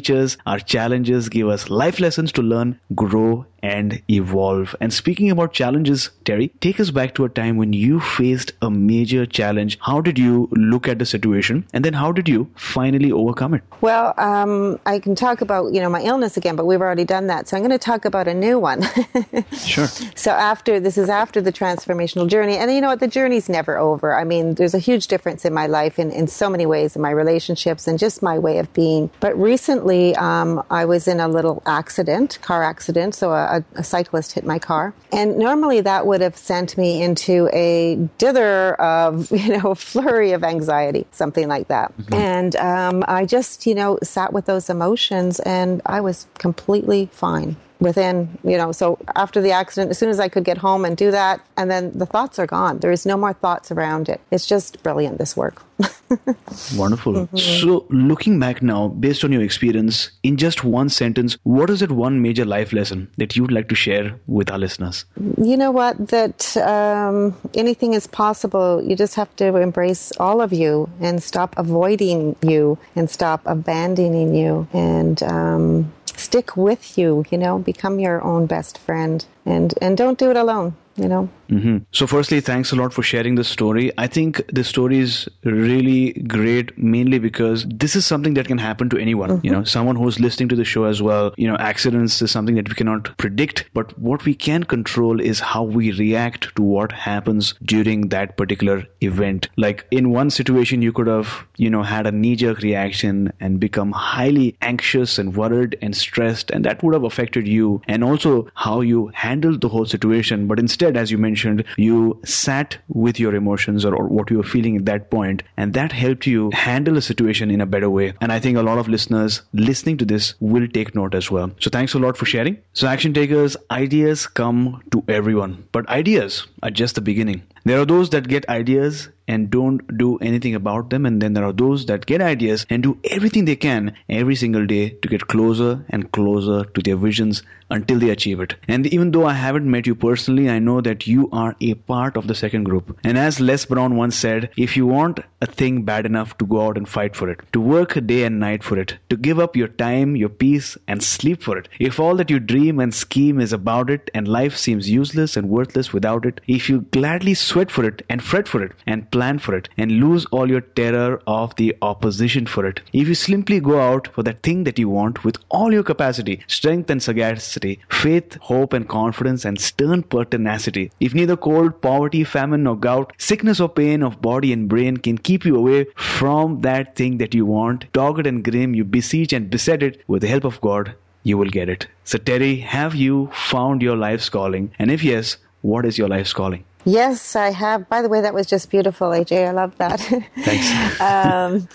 our 0.47 0.59
challenges 0.59 1.29
give 1.29 1.49
us 1.49 1.71
life 1.71 2.01
lessons 2.01 2.33
to 2.33 2.43
learn, 2.43 2.81
grow, 2.95 3.47
and 3.65 4.03
evolve. 4.11 4.77
And 4.81 4.93
speaking 4.93 5.31
about 5.31 5.55
challenges, 5.55 6.11
Terry, 6.25 6.49
take 6.61 6.79
us 6.79 6.91
back 6.91 7.15
to 7.15 7.25
a 7.25 7.31
time 7.31 7.57
when 7.57 7.73
you 7.73 7.99
faced 7.99 8.53
a 8.61 8.71
major 8.71 9.25
challenge. 9.25 9.79
How 9.81 10.03
did 10.03 10.19
you 10.19 10.51
look 10.53 10.87
at 10.87 10.99
the 10.99 11.07
situation? 11.07 11.67
And 11.73 11.83
then 11.83 11.95
how 11.95 12.13
did 12.13 12.29
you 12.29 12.51
finally 12.57 13.11
overcome 13.11 13.55
it? 13.55 13.63
Well, 13.81 14.13
um, 14.19 14.79
I 14.85 14.99
can 14.99 15.15
talk 15.15 15.41
about, 15.41 15.73
you 15.73 15.81
know, 15.81 15.89
my 15.89 16.03
illness 16.03 16.37
again, 16.37 16.57
but 16.57 16.67
we've 16.67 16.83
already 16.83 17.07
done 17.07 17.29
that. 17.29 17.49
So 17.49 17.57
I'm 17.57 17.63
going 17.63 17.71
to 17.71 17.79
talk 17.79 18.05
about 18.05 18.29
a 18.29 18.35
new 18.35 18.59
one. 18.59 18.83
sure. 19.57 19.87
So 20.15 20.31
after, 20.31 20.79
this 20.79 20.99
is 20.99 21.09
after 21.09 21.41
the 21.41 21.53
transformational 21.53 22.29
journey. 22.29 22.59
And 22.59 22.71
you 22.71 22.83
know 22.83 22.89
what? 22.89 23.01
The 23.01 23.09
journey's 23.09 23.49
never 23.49 23.79
over. 23.79 24.15
I 24.15 24.25
mean, 24.25 24.55
there's 24.57 24.75
a 24.75 24.79
huge 24.79 25.07
difference 25.07 25.47
in 25.47 25.55
my 25.55 25.67
life 25.69 25.99
in, 25.99 26.11
in 26.11 26.27
so 26.27 26.51
many 26.51 26.67
ways, 26.67 26.97
in 26.97 27.01
my 27.01 27.11
relationships 27.11 27.89
and 27.89 27.99
just 27.99 28.23
my 28.23 28.39
way 28.39 28.59
of 28.59 28.71
being. 28.75 29.11
But 29.21 29.39
recently, 29.39 30.15
um, 30.17 30.63
I 30.69 30.85
was 30.85 31.09
in 31.09 31.19
a 31.19 31.29
little 31.29 31.63
accident, 31.65 32.39
car 32.43 32.63
accident. 32.63 33.15
So 33.15 33.33
a, 33.33 33.54
a, 33.55 33.65
a, 33.77 33.85
cyclist 33.85 34.33
hit 34.33 34.45
my 34.45 34.59
car. 34.59 34.95
And 35.13 35.37
normally 35.39 35.81
that 35.81 36.07
would 36.07 36.21
have 36.21 36.37
sent 36.37 36.77
me 36.77 37.03
into 37.03 37.49
a 37.53 37.97
dither 38.19 38.75
of, 38.75 39.31
you 39.31 39.57
know, 39.57 39.71
a 39.71 39.75
flurry 39.75 40.33
of 40.33 40.45
anxiety, 40.45 41.07
something 41.13 41.49
like 41.49 41.69
that. 41.69 41.97
Mm-hmm. 41.97 42.15
And 42.15 42.57
um, 42.57 43.05
I 43.07 43.27
just, 43.27 43.67
you 43.67 43.75
know, 43.75 43.99
sat 44.03 44.33
with 44.33 44.47
those 44.47 44.71
emotions 44.71 45.41
and 45.41 45.81
I 45.87 46.01
was 46.01 46.27
completely 46.39 47.09
fine 47.13 47.57
within, 47.81 48.39
you 48.45 48.57
know, 48.57 48.73
so 48.73 48.99
after 49.17 49.41
the 49.41 49.53
accident, 49.53 49.91
as 49.91 49.99
soon 49.99 50.09
as 50.09 50.21
I 50.21 50.29
could 50.29 50.45
get 50.45 50.59
home 50.59 50.85
and 50.85 50.97
do 50.97 51.11
that, 51.11 51.41
and 51.57 51.71
then 51.71 51.97
the 51.97 52.07
thoughts 52.07 52.39
are 52.39 52.47
gone. 52.47 52.79
There 52.79 52.93
is 52.93 53.05
no 53.07 53.17
more 53.17 53.33
thoughts 53.33 53.71
around 53.71 54.09
it. 54.09 54.21
It's 54.31 54.47
just 54.47 54.83
brilliant, 54.83 55.19
this 55.19 55.37
work. 55.37 55.63
Wonderful. 56.77 57.15
Mm-hmm. 57.15 57.37
So, 57.37 57.87
looking 57.91 58.39
back 58.39 58.63
now, 58.63 58.89
based 58.89 59.25
on 59.25 59.33
your 59.33 59.43
experience, 59.43 60.11
in 60.23 60.37
just 60.37 60.63
one 60.63 60.89
sentence, 60.89 61.37
what 61.43 61.69
is 61.69 61.81
that 61.81 61.91
one 61.91 62.23
major 62.23 62.45
life 62.45 62.73
lesson 62.73 63.11
that 63.19 63.35
you'd 63.35 63.51
like 63.51 63.69
to 63.71 63.75
share 63.75 64.19
with 64.27 64.51
our 64.51 64.59
listeners? 64.59 65.05
You 65.41 65.57
know 65.57 65.73
what? 65.73 66.09
That 66.09 66.57
um, 66.59 67.37
anything 67.55 67.95
is 67.95 68.07
possible. 68.07 68.83
You 68.85 68.95
just 68.95 69.17
have 69.17 69.35
to 69.37 69.57
embrace 69.57 70.13
all 70.21 70.41
of 70.41 70.53
you 70.53 70.89
and 71.01 71.23
stop 71.23 71.55
avoiding 71.59 72.37
you 72.43 72.79
and 72.95 73.11
stop 73.11 73.43
abandoning 73.47 74.35
you 74.35 74.69
and 74.73 75.23
um, 75.25 75.93
stick 76.17 76.57
with 76.57 76.97
you, 76.97 77.25
you 77.31 77.39
know, 77.39 77.59
become 77.59 77.99
your 77.99 78.23
own 78.23 78.47
best 78.47 78.79
friend 78.79 79.25
and 79.45 79.75
and 79.81 79.97
don't 79.97 80.19
do 80.19 80.31
it 80.31 80.37
alone 80.37 80.77
you 80.97 81.09
know. 81.09 81.29
Mm-hmm. 81.51 81.79
So, 81.93 82.07
firstly, 82.07 82.41
thanks 82.41 82.73
a 82.73 82.77
lot 82.77 82.93
for 82.93 83.03
sharing 83.03 83.35
this 83.35 83.49
story. 83.49 83.93
I 83.99 84.07
think 84.07 84.43
this 84.49 84.69
story 84.69 84.99
is 84.99 85.29
really 85.45 86.13
great, 86.13 86.77
mainly 86.79 87.19
because 87.19 87.67
this 87.69 87.97
is 87.97 88.07
something 88.07 88.35
that 88.35 88.47
can 88.47 88.59
happen 88.59 88.89
to 88.91 88.99
anyone. 88.99 89.31
Mm-hmm. 89.31 89.47
You 89.47 89.53
know, 89.53 89.65
someone 89.65 89.97
who's 89.97 90.21
listening 90.21 90.49
to 90.51 90.57
the 90.57 90.65
show 90.65 90.85
as 90.85 91.03
well. 91.03 91.35
You 91.37 91.49
know, 91.49 91.57
accidents 91.57 92.21
is 92.23 92.31
something 92.31 92.55
that 92.55 92.69
we 92.69 92.75
cannot 92.75 93.17
predict, 93.19 93.65
but 93.75 93.97
what 93.99 94.25
we 94.25 94.35
can 94.35 94.65
control 94.65 95.21
is 95.21 95.41
how 95.41 95.63
we 95.63 95.93
react 95.93 96.55
to 96.57 96.63
what 96.63 96.93
happens 96.93 97.55
during 97.65 98.09
that 98.09 98.37
particular 98.37 98.85
event. 99.01 99.49
Like 99.57 99.87
in 99.91 100.11
one 100.11 100.31
situation, 100.31 100.83
you 100.83 100.93
could 100.93 101.07
have, 101.07 101.47
you 101.57 101.71
know, 101.71 101.83
had 101.83 102.07
a 102.07 102.13
knee 102.13 102.37
jerk 102.37 102.61
reaction 102.61 103.33
and 103.41 103.61
become 103.61 103.93
highly 103.93 104.57
anxious 104.63 105.19
and 105.19 105.37
worried 105.37 105.77
and 105.83 105.97
stressed, 105.97 106.51
and 106.51 106.65
that 106.65 106.83
would 106.83 106.95
have 106.95 107.05
affected 107.05 107.47
you 107.47 107.83
and 107.87 108.03
also 108.03 108.49
how 108.55 108.81
you 108.81 109.11
handled 109.15 109.61
the 109.61 109.69
whole 109.69 109.87
situation. 109.87 110.47
But 110.47 110.59
instead, 110.59 110.84
instead, 110.85 111.01
as 111.01 111.11
you 111.11 111.17
mentioned, 111.19 111.65
you 111.77 112.21
sat 112.25 112.77
with 112.89 113.19
your 113.19 113.35
emotions 113.35 113.85
or, 113.85 113.95
or 113.95 114.07
what 114.07 114.31
you 114.31 114.37
were 114.37 114.43
feeling 114.43 114.77
at 114.77 114.85
that 114.85 115.11
point, 115.11 115.43
and 115.57 115.73
that 115.73 115.93
helped 115.93 116.27
you 116.27 116.51
handle 116.53 116.95
the 116.95 117.03
situation 117.03 117.51
in 117.51 117.61
a 117.61 117.67
better 117.67 117.89
way. 117.89 118.13
And 118.21 118.31
I 118.31 118.39
think 118.39 118.59
a 118.59 118.63
lot 118.63 118.79
of 118.79 118.89
listeners 118.89 119.41
listening 119.55 119.97
to 119.99 120.05
this 120.05 120.35
will 120.41 120.69
take 120.69 120.95
note 120.95 121.15
as 121.15 121.31
well. 121.31 121.51
So 121.61 121.71
thanks 121.71 121.95
a 121.95 121.99
lot 121.99 122.19
for 122.19 122.27
sharing. 122.27 122.59
So, 122.75 122.87
action 122.87 123.15
takers, 123.15 123.57
ideas 123.71 124.27
come 124.27 124.83
to 124.91 125.03
everyone, 125.09 125.65
but 125.73 125.89
ideas 125.89 126.47
are 126.63 126.71
just 126.71 126.97
the 126.97 127.01
beginning. 127.01 127.43
There 127.65 127.81
are 127.81 127.87
those 127.87 128.11
that 128.11 128.29
get 128.29 128.49
ideas 128.49 129.09
and 129.27 129.51
don't 129.51 129.97
do 129.97 130.19
anything 130.19 130.55
about 130.55 130.91
them. 130.91 131.07
And 131.07 131.21
then 131.21 131.33
there 131.33 131.45
are 131.45 131.53
those 131.53 131.87
that 131.87 132.07
get 132.07 132.21
ideas 132.21 132.67
and 132.69 132.83
do 132.83 132.99
everything 133.05 133.45
they 133.45 133.57
can 133.57 133.95
every 134.09 134.37
single 134.37 134.67
day 134.67 134.91
to 134.91 135.09
get 135.09 135.27
closer 135.29 135.85
and 135.89 136.11
closer 136.13 136.65
to 136.65 136.83
their 136.83 136.97
visions 136.97 137.43
until 137.71 137.99
they 137.99 138.11
achieve 138.11 138.41
it. 138.41 138.55
And 138.69 138.87
even 138.89 139.11
though 139.11 139.25
I 139.25 139.33
haven't 139.33 139.71
met 139.71 139.87
you 139.87 139.95
personally, 139.95 140.51
I 140.51 140.59
know 140.59 140.81
that 140.83 141.07
you 141.07 141.31
are 141.33 141.57
a 141.61 141.75
part 141.75 142.17
of 142.17 142.27
the 142.27 142.35
second 142.35 142.65
group. 142.65 142.99
And 143.03 143.17
as 143.17 143.41
Les 143.41 143.65
Brown 143.65 143.97
once 143.97 144.17
said, 144.17 144.51
if 144.57 144.77
you 144.77 144.87
want 144.87 145.21
a 145.41 145.47
thing 145.47 145.83
bad 145.83 146.05
enough 146.05 146.37
to 146.39 146.47
go 146.47 146.67
out 146.67 146.77
and 146.77 146.89
fight 146.89 147.17
for 147.17 147.31
it, 147.31 147.41
to 147.53 147.61
work 147.61 147.99
day 148.07 148.25
and 148.25 148.39
night 148.39 148.63
for 148.63 148.79
it, 148.79 148.99
to 149.09 149.17
give 149.17 149.39
up 149.39 149.57
your 149.57 149.69
time, 149.69 150.15
your 150.15 150.29
peace, 150.29 150.77
and 150.87 151.03
sleep 151.03 151.43
for 151.43 151.57
it, 151.57 151.69
if 151.81 151.99
all 151.99 152.15
that 152.17 152.31
you 152.31 152.39
dream 152.39 152.79
and 152.79 152.95
scheme 152.95 153.41
is 153.41 153.53
about 153.53 153.89
it 153.89 154.11
and 154.13 154.29
life 154.29 154.57
seems 154.57 154.89
useless 154.91 155.37
and 155.37 155.49
worthless 155.49 155.93
without 155.93 156.27
it, 156.27 156.43
if 156.47 156.69
you 156.69 156.83
gladly 156.93 157.35
sweat 157.55 157.71
for 157.71 157.85
it 157.85 158.05
and 158.09 158.21
fret 158.21 158.49
for 158.49 158.61
it 158.65 158.73
and 158.85 159.09
plan 159.13 159.39
for 159.39 159.55
it 159.55 159.69
and 159.77 160.01
lose 160.01 160.25
all 160.33 160.51
your 160.51 160.63
terror 160.79 161.23
of 161.29 161.55
the 161.55 161.73
opposition 161.83 162.47
for 162.47 162.67
it. 162.67 162.81
If 162.93 163.07
you 163.07 163.15
simply 163.15 163.61
go 163.61 163.79
out 163.81 164.09
for 164.09 164.25
that 164.25 164.43
thing 164.43 164.65
that 164.65 164.77
you 164.77 164.89
want 164.89 165.23
with 165.23 165.37
all 165.51 165.73
your 165.73 165.85
capacity, 165.85 166.41
strength 166.49 166.91
and 166.91 167.01
sagacity, 167.01 167.79
faith, 167.91 168.35
hope 168.41 168.73
and 168.73 168.89
confidence 168.89 169.45
and 169.45 169.61
stern 169.61 170.03
pertinacity, 170.03 170.91
if 170.99 171.15
neither 171.15 171.37
cold, 171.37 171.81
poverty, 171.81 172.25
famine 172.25 172.65
nor 172.65 172.77
gout, 172.77 173.13
sickness 173.19 173.61
or 173.61 173.69
pain 173.69 174.03
of 174.03 174.21
body 174.21 174.53
and 174.53 174.69
brain 174.69 174.97
can 174.97 175.17
keep 175.17 175.45
you 175.45 175.57
away 175.57 175.87
from 175.95 176.61
that 176.63 176.97
thing 176.97 177.19
that 177.19 177.35
you 177.35 177.47
want, 177.47 177.87
dogged 177.93 178.27
and 178.27 178.43
grim, 178.43 178.75
you 178.75 178.83
beseech 178.83 179.33
and 179.33 179.49
beset 179.49 179.81
it 179.81 180.03
with 180.09 180.23
the 180.23 180.29
help 180.35 180.43
of 180.43 180.61
God, 180.61 180.93
you 181.23 181.39
will 181.39 181.51
get 181.51 181.69
it. 181.69 181.87
So 182.03 182.19
Terry, 182.19 182.57
have 182.57 182.97
you 182.97 183.31
found 183.33 183.81
your 183.81 183.97
life's 183.97 184.29
calling? 184.29 184.73
And 184.81 184.91
if 184.91 185.05
yes, 185.05 185.37
what 185.63 185.87
is 185.87 185.97
your 185.97 186.09
life's 186.09 186.33
calling? 186.33 186.65
Yes, 186.85 187.35
I 187.35 187.51
have. 187.51 187.89
By 187.89 188.03
the 188.03 188.09
way, 188.09 188.21
that 188.21 188.35
was 188.35 188.47
just 188.47 188.69
beautiful, 188.71 189.09
AJ. 189.09 189.49
I 189.49 189.53
love 189.53 189.77
that. 189.79 190.01
Thanks. 190.01 191.01
um, 191.01 191.67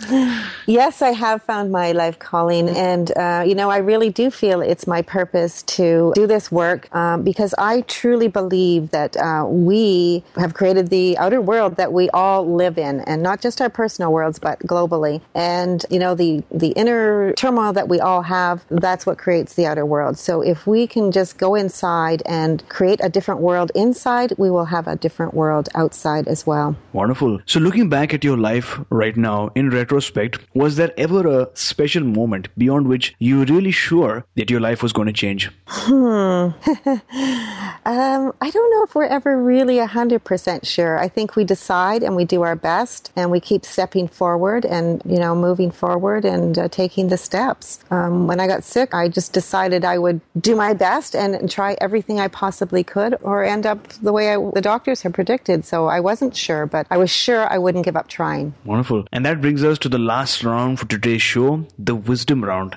yes, 0.67 1.01
I 1.01 1.09
have 1.09 1.41
found 1.43 1.71
my 1.71 1.93
life 1.93 2.19
calling. 2.19 2.69
And, 2.69 3.11
uh, 3.17 3.43
you 3.45 3.55
know, 3.55 3.71
I 3.71 3.77
really 3.77 4.11
do 4.11 4.29
feel 4.29 4.61
it's 4.61 4.85
my 4.85 5.01
purpose 5.01 5.63
to 5.63 6.13
do 6.13 6.27
this 6.27 6.51
work 6.51 6.93
um, 6.95 7.23
because 7.23 7.55
I 7.57 7.81
truly 7.81 8.27
believe 8.27 8.91
that 8.91 9.17
uh, 9.17 9.45
we 9.47 10.23
have 10.35 10.53
created 10.53 10.89
the 10.89 11.17
outer 11.17 11.41
world 11.41 11.77
that 11.77 11.91
we 11.91 12.09
all 12.11 12.55
live 12.55 12.77
in, 12.77 13.01
and 13.01 13.23
not 13.23 13.41
just 13.41 13.61
our 13.61 13.69
personal 13.69 14.13
worlds, 14.13 14.37
but 14.37 14.59
globally. 14.59 15.21
And, 15.33 15.83
you 15.89 15.97
know, 15.97 16.13
the, 16.13 16.43
the 16.51 16.69
inner 16.69 17.33
turmoil 17.33 17.73
that 17.73 17.87
we 17.87 17.99
all 17.99 18.21
have, 18.21 18.63
that's 18.69 19.07
what 19.07 19.17
creates 19.17 19.55
the 19.55 19.65
outer 19.65 19.85
world. 19.85 20.19
So 20.19 20.41
if 20.41 20.67
we 20.67 20.85
can 20.85 21.11
just 21.11 21.37
go 21.39 21.55
inside 21.55 22.21
and 22.27 22.67
create 22.69 22.99
a 23.03 23.09
different 23.09 23.41
world 23.41 23.71
inside, 23.73 24.33
we 24.37 24.51
will 24.51 24.65
have 24.65 24.87
a 24.87 24.98
different 24.99 25.33
world 25.33 25.69
outside 25.75 26.27
as 26.27 26.45
well. 26.45 26.75
Wonderful. 26.93 27.39
So, 27.45 27.59
looking 27.59 27.89
back 27.89 28.13
at 28.13 28.23
your 28.23 28.37
life 28.37 28.79
right 28.89 29.15
now 29.15 29.51
in 29.55 29.69
retrospect, 29.69 30.39
was 30.53 30.75
there 30.75 30.93
ever 30.97 31.27
a 31.27 31.49
special 31.53 32.03
moment 32.03 32.47
beyond 32.57 32.87
which 32.87 33.15
you 33.19 33.39
were 33.39 33.45
really 33.45 33.71
sure 33.71 34.25
that 34.35 34.49
your 34.49 34.59
life 34.59 34.83
was 34.83 34.93
going 34.93 35.07
to 35.07 35.13
change? 35.13 35.49
Hmm. 35.67 36.49
um, 37.85 38.33
I 38.41 38.49
don't 38.49 38.71
know 38.71 38.83
if 38.83 38.95
we're 38.95 39.05
ever 39.05 39.41
really 39.41 39.77
100% 39.77 40.65
sure. 40.65 40.97
I 40.97 41.07
think 41.07 41.35
we 41.35 41.43
decide 41.43 42.03
and 42.03 42.15
we 42.15 42.25
do 42.25 42.41
our 42.41 42.55
best 42.55 43.11
and 43.15 43.31
we 43.31 43.39
keep 43.39 43.65
stepping 43.65 44.07
forward 44.07 44.65
and, 44.65 45.01
you 45.05 45.19
know, 45.19 45.35
moving 45.35 45.71
forward 45.71 46.25
and 46.25 46.57
uh, 46.57 46.67
taking 46.69 47.09
the 47.09 47.17
steps. 47.17 47.79
Um, 47.91 48.27
when 48.27 48.39
I 48.39 48.47
got 48.47 48.63
sick, 48.63 48.93
I 48.93 49.07
just 49.07 49.33
decided 49.33 49.85
I 49.85 49.97
would 49.97 50.21
do 50.39 50.55
my 50.55 50.73
best 50.73 51.15
and, 51.15 51.35
and 51.35 51.49
try 51.49 51.77
everything 51.81 52.19
I 52.19 52.27
possibly 52.27 52.83
could 52.83 53.15
or 53.21 53.43
end 53.43 53.65
up 53.65 53.87
the 54.01 54.13
way 54.13 54.33
I, 54.33 54.37
the 54.51 54.61
doctor 54.61 54.88
doctors 54.89 55.03
had 55.03 55.13
predicted. 55.13 55.65
So 55.65 55.87
I 55.87 55.99
wasn't 55.99 56.35
sure, 56.35 56.65
but 56.65 56.87
I 56.89 56.97
was 56.97 57.11
sure 57.11 57.47
I 57.47 57.57
wouldn't 57.57 57.85
give 57.85 57.95
up 57.95 58.07
trying. 58.07 58.53
Wonderful. 58.65 59.05
And 59.11 59.25
that 59.25 59.41
brings 59.41 59.63
us 59.63 59.77
to 59.79 59.89
the 59.89 59.99
last 59.99 60.43
round 60.43 60.79
for 60.79 60.87
today's 60.87 61.21
show, 61.21 61.65
the 61.77 61.95
wisdom 61.95 62.43
round. 62.43 62.75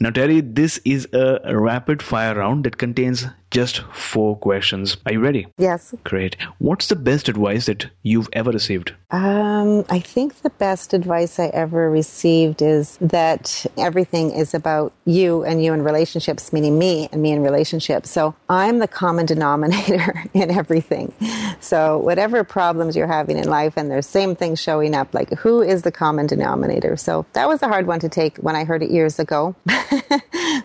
Now, 0.00 0.10
Terry, 0.10 0.42
this 0.42 0.78
is 0.84 1.08
a 1.14 1.56
rapid 1.56 2.02
fire 2.02 2.34
round 2.34 2.64
that 2.64 2.76
contains 2.76 3.24
just 3.54 3.82
four 3.92 4.36
questions. 4.36 4.96
Are 5.06 5.12
you 5.12 5.20
ready? 5.20 5.46
Yes. 5.58 5.94
Great. 6.02 6.36
What's 6.58 6.88
the 6.88 6.96
best 6.96 7.28
advice 7.28 7.66
that 7.66 7.86
you've 8.02 8.28
ever 8.32 8.50
received? 8.50 8.92
Um, 9.12 9.84
I 9.88 10.00
think 10.00 10.42
the 10.42 10.50
best 10.50 10.92
advice 10.92 11.38
I 11.38 11.46
ever 11.46 11.88
received 11.88 12.62
is 12.62 12.98
that 13.00 13.64
everything 13.78 14.32
is 14.32 14.54
about 14.54 14.92
you 15.04 15.44
and 15.44 15.64
you 15.64 15.72
in 15.72 15.82
relationships, 15.82 16.52
meaning 16.52 16.76
me 16.80 17.08
and 17.12 17.22
me 17.22 17.30
in 17.30 17.44
relationships. 17.44 18.10
So 18.10 18.34
I'm 18.48 18.80
the 18.80 18.88
common 18.88 19.24
denominator 19.34 20.24
in 20.34 20.50
everything. 20.50 21.14
So 21.60 21.98
whatever 21.98 22.42
problems 22.42 22.96
you're 22.96 23.06
having 23.06 23.38
in 23.38 23.48
life 23.48 23.74
and 23.76 23.88
there's 23.88 24.06
same 24.06 24.34
things 24.34 24.60
showing 24.60 24.96
up, 24.96 25.14
like 25.14 25.32
who 25.34 25.62
is 25.62 25.82
the 25.82 25.92
common 25.92 26.26
denominator? 26.26 26.96
So 26.96 27.24
that 27.34 27.46
was 27.46 27.62
a 27.62 27.68
hard 27.68 27.86
one 27.86 28.00
to 28.00 28.08
take 28.08 28.38
when 28.38 28.56
I 28.56 28.64
heard 28.64 28.82
it 28.82 28.90
years 28.90 29.20
ago. 29.20 29.54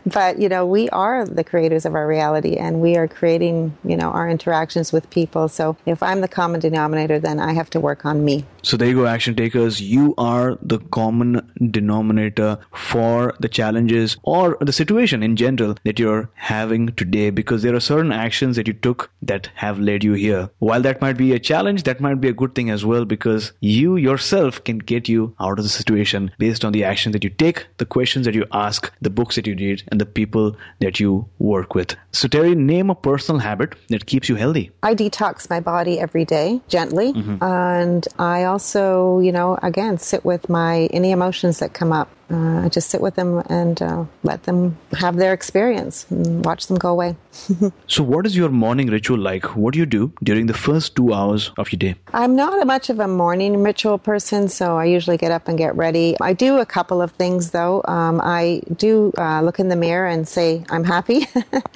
but, 0.05 0.39
you 0.39 0.49
know, 0.49 0.65
we 0.65 0.89
are 0.89 1.25
the 1.25 1.43
creators 1.43 1.85
of 1.85 1.95
our 1.95 2.07
reality 2.07 2.55
and 2.55 2.81
we 2.81 2.97
are 2.97 3.07
creating, 3.07 3.77
you 3.83 3.97
know, 3.97 4.09
our 4.09 4.29
interactions 4.29 4.91
with 4.91 5.09
people. 5.09 5.47
So 5.47 5.77
if 5.85 6.01
I'm 6.01 6.21
the 6.21 6.27
common 6.27 6.59
denominator, 6.59 7.19
then 7.19 7.39
I 7.39 7.53
have 7.53 7.69
to 7.71 7.79
work 7.79 8.05
on 8.05 8.23
me. 8.23 8.45
So 8.62 8.77
there 8.77 8.89
you 8.89 8.95
go, 8.95 9.05
action 9.05 9.35
takers. 9.35 9.81
You 9.81 10.13
are 10.17 10.57
the 10.62 10.79
common 10.79 11.49
denominator 11.71 12.59
for 12.73 13.33
the 13.39 13.47
challenges 13.47 14.17
or 14.23 14.57
the 14.59 14.73
situation 14.73 15.23
in 15.23 15.35
general 15.35 15.75
that 15.85 15.99
you're 15.99 16.29
having 16.33 16.88
today 16.95 17.29
because 17.29 17.62
there 17.62 17.75
are 17.75 17.79
certain 17.79 18.12
actions 18.12 18.55
that 18.55 18.67
you 18.67 18.73
took 18.73 19.09
that 19.21 19.49
have 19.55 19.79
led 19.79 20.03
you 20.03 20.13
here. 20.13 20.49
While 20.59 20.81
that 20.81 21.01
might 21.01 21.17
be 21.17 21.33
a 21.33 21.39
challenge, 21.39 21.83
that 21.83 22.01
might 22.01 22.21
be 22.21 22.29
a 22.29 22.33
good 22.33 22.55
thing 22.55 22.69
as 22.69 22.85
well 22.85 23.05
because 23.05 23.53
you 23.62 23.95
yourself 23.95 24.63
can 24.63 24.79
get 24.79 25.07
you 25.07 25.35
out 25.39 25.59
of 25.59 25.63
the 25.63 25.69
situation 25.69 26.31
based 26.38 26.65
on 26.65 26.73
the 26.73 26.83
action 26.83 27.12
that 27.13 27.23
you 27.23 27.29
take, 27.29 27.67
the 27.77 27.85
questions 27.85 28.25
that 28.25 28.35
you 28.35 28.45
ask, 28.51 28.91
the 29.01 29.09
books 29.09 29.35
that 29.35 29.47
you 29.47 29.55
read, 29.55 29.83
and 29.89 29.99
the 29.99 30.06
people 30.06 30.56
that 30.80 30.99
you 30.99 31.28
work 31.39 31.75
with. 31.75 31.95
So 32.12 32.28
Terry, 32.28 32.56
name 32.56 32.89
a 32.89 32.95
personal 32.95 33.39
habit 33.39 33.75
that 33.89 34.06
keeps 34.06 34.30
you 34.30 34.36
healthy. 34.36 34.71
I 34.84 34.95
detox 34.95 35.49
my 35.49 35.60
body 35.60 35.99
every 35.99 36.25
day 36.25 36.62
gently 36.67 37.13
mm-hmm. 37.13 37.43
and 37.43 38.08
I 38.17 38.45
also, 38.45 39.19
you 39.19 39.32
know, 39.32 39.58
again, 39.62 39.97
sit 39.97 40.25
with 40.25 40.49
my 40.49 40.88
any 40.91 41.12
emotions 41.12 41.60
that 41.60 41.73
come 41.73 41.91
up 41.91 42.10
uh, 42.32 42.62
I 42.65 42.69
just 42.69 42.89
sit 42.89 43.02
with 43.02 43.15
them 43.15 43.41
and 43.49 43.82
uh, 43.82 44.06
let 44.23 44.43
them 44.43 44.78
have 44.93 45.15
their 45.15 45.34
experience 45.34 46.06
and 46.12 46.45
watch 46.45 46.67
them 46.67 46.78
go 46.78 46.89
away. 46.89 47.15
so, 47.88 48.04
what 48.04 48.25
is 48.28 48.38
your 48.38 48.49
morning 48.49 48.88
ritual 48.88 49.17
like? 49.17 49.56
What 49.56 49.73
do 49.73 49.80
you 49.80 49.86
do 49.86 50.13
during 50.23 50.45
the 50.45 50.54
first 50.54 50.95
two 50.95 51.13
hours 51.13 51.52
of 51.58 51.71
your 51.71 51.80
day? 51.80 51.95
I'm 52.13 52.36
not 52.36 52.65
much 52.67 52.89
of 52.89 52.99
a 52.99 53.08
morning 53.08 53.63
ritual 53.63 53.97
person, 53.97 54.47
so 54.47 54.78
I 54.78 54.86
usually 54.86 55.17
get 55.17 55.32
up 55.32 55.47
and 55.47 55.58
get 55.58 55.75
ready. 55.75 56.17
I 56.21 56.34
do 56.34 56.58
a 56.58 56.65
couple 56.65 57.02
of 57.02 57.12
things 57.13 57.49
though. 57.49 57.82
Um, 57.86 58.21
I 58.23 58.62
do 58.75 59.12
uh, 59.17 59.41
look 59.41 59.60
in 59.60 59.69
the 59.69 59.75
mirror 59.79 60.07
and 60.07 60.27
say, 60.27 60.63
I'm 60.69 60.83
happy. 60.83 61.27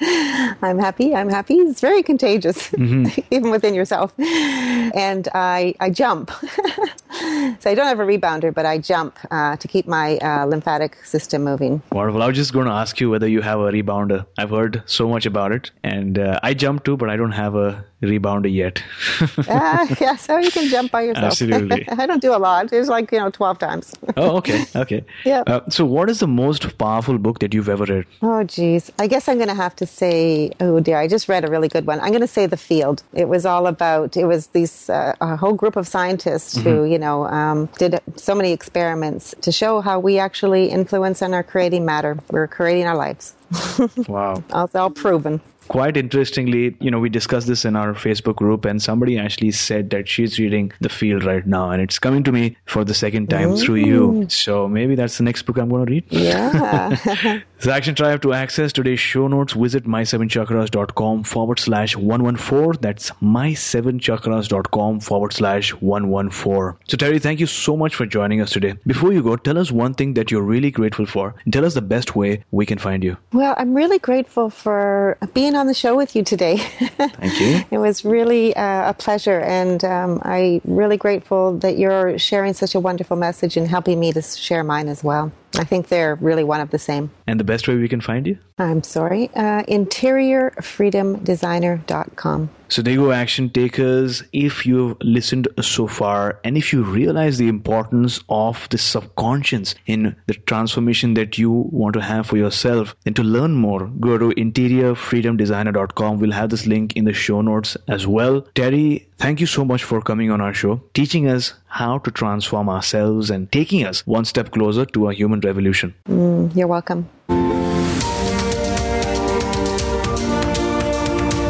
I'm 0.62 0.78
happy. 0.78 1.14
I'm 1.14 1.28
happy. 1.28 1.54
It's 1.54 1.80
very 1.80 2.02
contagious, 2.02 2.70
mm-hmm. 2.70 3.20
even 3.34 3.50
within 3.50 3.74
yourself. 3.74 4.12
And 4.18 5.28
I, 5.34 5.74
I 5.80 5.90
jump. 5.90 6.30
so, 7.60 7.70
I 7.70 7.74
don't 7.74 7.86
have 7.86 8.00
a 8.00 8.04
rebounder, 8.04 8.52
but 8.52 8.66
I 8.66 8.78
jump 8.78 9.18
uh, 9.30 9.56
to 9.56 9.68
keep 9.68 9.86
my 9.86 10.16
uh, 10.18 10.46
lymphatic 10.46 10.96
system 11.04 11.44
moving. 11.44 11.82
Wonderful. 11.92 12.22
I 12.22 12.26
was 12.26 12.36
just 12.36 12.52
going 12.52 12.66
to 12.66 12.72
ask 12.72 13.00
you 13.00 13.10
whether 13.10 13.28
you 13.28 13.40
have 13.40 13.60
a 13.60 13.70
rebounder. 13.70 14.26
I've 14.38 14.50
heard 14.50 14.82
so 14.86 15.08
much 15.08 15.26
about 15.26 15.52
it, 15.52 15.70
and 15.82 16.18
uh, 16.18 16.40
I 16.42 16.54
jump 16.54 16.84
too, 16.84 16.96
but 16.96 17.10
I 17.10 17.16
don't 17.16 17.32
have 17.32 17.54
a 17.54 17.84
rebounder 18.06 18.52
yet. 18.52 18.82
uh, 19.20 19.86
yeah, 20.00 20.16
so 20.16 20.38
you 20.38 20.50
can 20.50 20.68
jump 20.68 20.90
by 20.92 21.02
yourself. 21.02 21.26
Absolutely. 21.26 21.88
I 21.98 22.06
don't 22.06 22.22
do 22.22 22.34
a 22.34 22.38
lot. 22.38 22.72
It's 22.72 22.88
like 22.88 23.12
you 23.12 23.18
know, 23.18 23.30
twelve 23.30 23.58
times. 23.58 23.94
oh, 24.16 24.36
okay, 24.38 24.64
okay. 24.76 25.04
Yeah. 25.24 25.42
Uh, 25.46 25.68
so, 25.68 25.84
what 25.84 26.10
is 26.10 26.20
the 26.20 26.26
most 26.26 26.76
powerful 26.78 27.18
book 27.18 27.38
that 27.40 27.54
you've 27.54 27.68
ever 27.68 27.84
read? 27.84 28.06
Oh, 28.22 28.44
geez. 28.44 28.90
I 28.98 29.06
guess 29.06 29.28
I'm 29.28 29.36
going 29.36 29.48
to 29.48 29.54
have 29.54 29.76
to 29.76 29.86
say. 29.86 30.52
Oh 30.60 30.80
dear, 30.80 30.98
I 30.98 31.08
just 31.08 31.28
read 31.28 31.44
a 31.44 31.50
really 31.50 31.68
good 31.68 31.86
one. 31.86 32.00
I'm 32.00 32.10
going 32.10 32.20
to 32.20 32.34
say 32.38 32.46
The 32.46 32.56
Field. 32.56 33.02
It 33.12 33.28
was 33.28 33.46
all 33.46 33.66
about. 33.66 34.16
It 34.16 34.26
was 34.26 34.48
these 34.48 34.90
uh, 34.90 35.14
a 35.20 35.36
whole 35.36 35.54
group 35.54 35.76
of 35.76 35.86
scientists 35.86 36.58
mm-hmm. 36.58 36.68
who 36.68 36.84
you 36.84 36.98
know 36.98 37.03
um, 37.12 37.66
did 37.78 38.00
so 38.16 38.34
many 38.34 38.52
experiments 38.52 39.34
to 39.42 39.52
show 39.52 39.80
how 39.80 40.00
we 40.00 40.18
actually 40.18 40.70
influence 40.70 41.22
and 41.22 41.34
are 41.34 41.42
creating 41.42 41.84
matter. 41.84 42.18
We're 42.30 42.48
creating 42.48 42.86
our 42.86 42.96
lives. 42.96 43.34
wow. 44.08 44.42
It's 44.52 44.74
all 44.74 44.90
proven 44.90 45.40
quite 45.68 45.96
interestingly, 45.96 46.76
you 46.80 46.90
know, 46.90 46.98
we 46.98 47.08
discussed 47.08 47.46
this 47.46 47.64
in 47.64 47.76
our 47.76 47.94
Facebook 47.94 48.36
group, 48.36 48.64
and 48.64 48.82
somebody 48.82 49.18
actually 49.18 49.50
said 49.52 49.90
that 49.90 50.08
she's 50.08 50.38
reading 50.38 50.72
The 50.80 50.88
Field 50.88 51.24
right 51.24 51.46
now, 51.46 51.70
and 51.70 51.82
it's 51.82 51.98
coming 51.98 52.22
to 52.24 52.32
me 52.32 52.56
for 52.66 52.84
the 52.84 52.94
second 52.94 53.30
time 53.30 53.52
Ooh. 53.52 53.56
through 53.56 53.76
you. 53.76 54.26
So 54.28 54.68
maybe 54.68 54.94
that's 54.94 55.18
the 55.18 55.24
next 55.24 55.42
book 55.42 55.58
I'm 55.58 55.68
going 55.68 55.86
to 55.86 55.90
read. 55.90 56.04
Yeah. 56.10 57.40
so, 57.58 57.70
Action 57.70 57.94
Tribe 57.94 58.22
to 58.22 58.32
access 58.32 58.72
today's 58.72 59.00
show 59.00 59.28
notes, 59.28 59.52
visit 59.52 59.84
my7chakras.com 59.84 61.24
forward 61.24 61.58
slash 61.58 61.96
114. 61.96 62.80
That's 62.80 63.10
my7chakras.com 63.22 65.00
forward 65.00 65.32
slash 65.32 65.74
114. 65.74 66.78
So, 66.88 66.96
Terry, 66.96 67.18
thank 67.18 67.40
you 67.40 67.46
so 67.46 67.76
much 67.76 67.94
for 67.94 68.06
joining 68.06 68.40
us 68.40 68.50
today. 68.50 68.74
Before 68.86 69.12
you 69.12 69.22
go, 69.22 69.36
tell 69.36 69.58
us 69.58 69.70
one 69.70 69.94
thing 69.94 70.14
that 70.14 70.30
you're 70.30 70.42
really 70.42 70.70
grateful 70.70 71.06
for, 71.06 71.34
and 71.44 71.52
tell 71.52 71.64
us 71.64 71.74
the 71.74 71.82
best 71.82 72.14
way 72.14 72.44
we 72.50 72.66
can 72.66 72.78
find 72.78 73.02
you. 73.02 73.16
Well, 73.32 73.54
I'm 73.56 73.74
really 73.74 73.98
grateful 73.98 74.50
for 74.50 75.16
being 75.32 75.53
being 75.54 75.60
on 75.60 75.66
the 75.68 75.74
show 75.74 75.96
with 75.96 76.16
you 76.16 76.24
today. 76.24 76.56
Thank 76.96 77.40
you. 77.40 77.64
it 77.70 77.78
was 77.78 78.04
really 78.04 78.56
uh, 78.56 78.90
a 78.90 78.94
pleasure, 78.94 79.38
and 79.38 79.84
um, 79.84 80.20
I'm 80.22 80.60
really 80.64 80.96
grateful 80.96 81.58
that 81.58 81.78
you're 81.78 82.18
sharing 82.18 82.54
such 82.54 82.74
a 82.74 82.80
wonderful 82.80 83.16
message 83.16 83.56
and 83.56 83.68
helping 83.68 84.00
me 84.00 84.12
to 84.12 84.22
share 84.22 84.64
mine 84.64 84.88
as 84.88 85.04
well. 85.04 85.30
I 85.56 85.64
think 85.64 85.88
they're 85.88 86.16
really 86.16 86.44
one 86.44 86.60
of 86.60 86.70
the 86.70 86.78
same. 86.78 87.10
And 87.26 87.40
the 87.40 87.44
best 87.44 87.66
way 87.68 87.76
we 87.76 87.88
can 87.88 88.00
find 88.00 88.26
you? 88.26 88.38
I'm 88.58 88.82
sorry. 88.82 89.30
Uh, 89.34 89.62
interiorfreedomdesigner.com. 89.64 92.50
So 92.68 92.82
there 92.82 92.94
you 92.94 93.00
go, 93.00 93.12
action 93.12 93.50
takers. 93.50 94.24
If 94.32 94.66
you've 94.66 94.96
listened 95.00 95.46
so 95.60 95.86
far 95.86 96.40
and 96.44 96.56
if 96.56 96.72
you 96.72 96.82
realize 96.82 97.38
the 97.38 97.48
importance 97.48 98.20
of 98.28 98.68
the 98.70 98.78
subconscious 98.78 99.74
in 99.86 100.16
the 100.26 100.34
transformation 100.34 101.14
that 101.14 101.38
you 101.38 101.50
want 101.50 101.94
to 101.94 102.00
have 102.00 102.26
for 102.26 102.36
yourself, 102.36 102.96
then 103.04 103.14
to 103.14 103.22
learn 103.22 103.54
more, 103.54 103.86
go 104.00 104.18
to 104.18 104.30
interiorfreedomdesigner.com. 104.30 106.18
We'll 106.18 106.32
have 106.32 106.50
this 106.50 106.66
link 106.66 106.96
in 106.96 107.04
the 107.04 107.12
show 107.12 107.42
notes 107.42 107.76
as 107.86 108.06
well. 108.06 108.42
Terry, 108.54 109.08
thank 109.18 109.40
you 109.40 109.46
so 109.46 109.64
much 109.64 109.84
for 109.84 110.00
coming 110.00 110.30
on 110.30 110.40
our 110.40 110.54
show, 110.54 110.82
teaching 110.94 111.28
us 111.28 111.52
how 111.66 111.98
to 111.98 112.10
transform 112.10 112.68
ourselves 112.68 113.30
and 113.30 113.52
taking 113.52 113.84
us 113.84 114.06
one 114.06 114.24
step 114.24 114.50
closer 114.52 114.86
to 114.86 115.10
a 115.10 115.14
human 115.14 115.40
revolution. 115.44 115.94
Mm, 116.08 116.54
you're 116.56 116.66
welcome. 116.66 117.08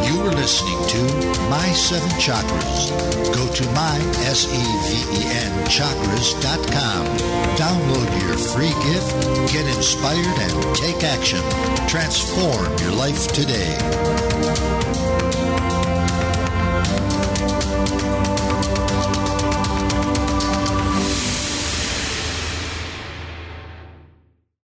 You 0.07 0.21
were 0.23 0.35
listening 0.35 0.81
to 0.95 0.99
My 1.49 1.67
Seven 1.73 2.11
Chakras. 2.21 2.91
Go 3.35 3.53
to 3.53 3.65
my, 3.73 3.97
S-E-V-E-N, 4.27 5.53
chakras.com. 5.67 7.07
Download 7.57 8.11
your 8.23 8.37
free 8.37 8.75
gift, 8.89 9.53
get 9.53 9.67
inspired, 9.77 10.39
and 10.47 10.77
take 10.77 11.03
action. 11.05 11.41
Transform 11.89 12.77
your 12.79 12.93
life 12.93 13.29
today. 13.29 15.04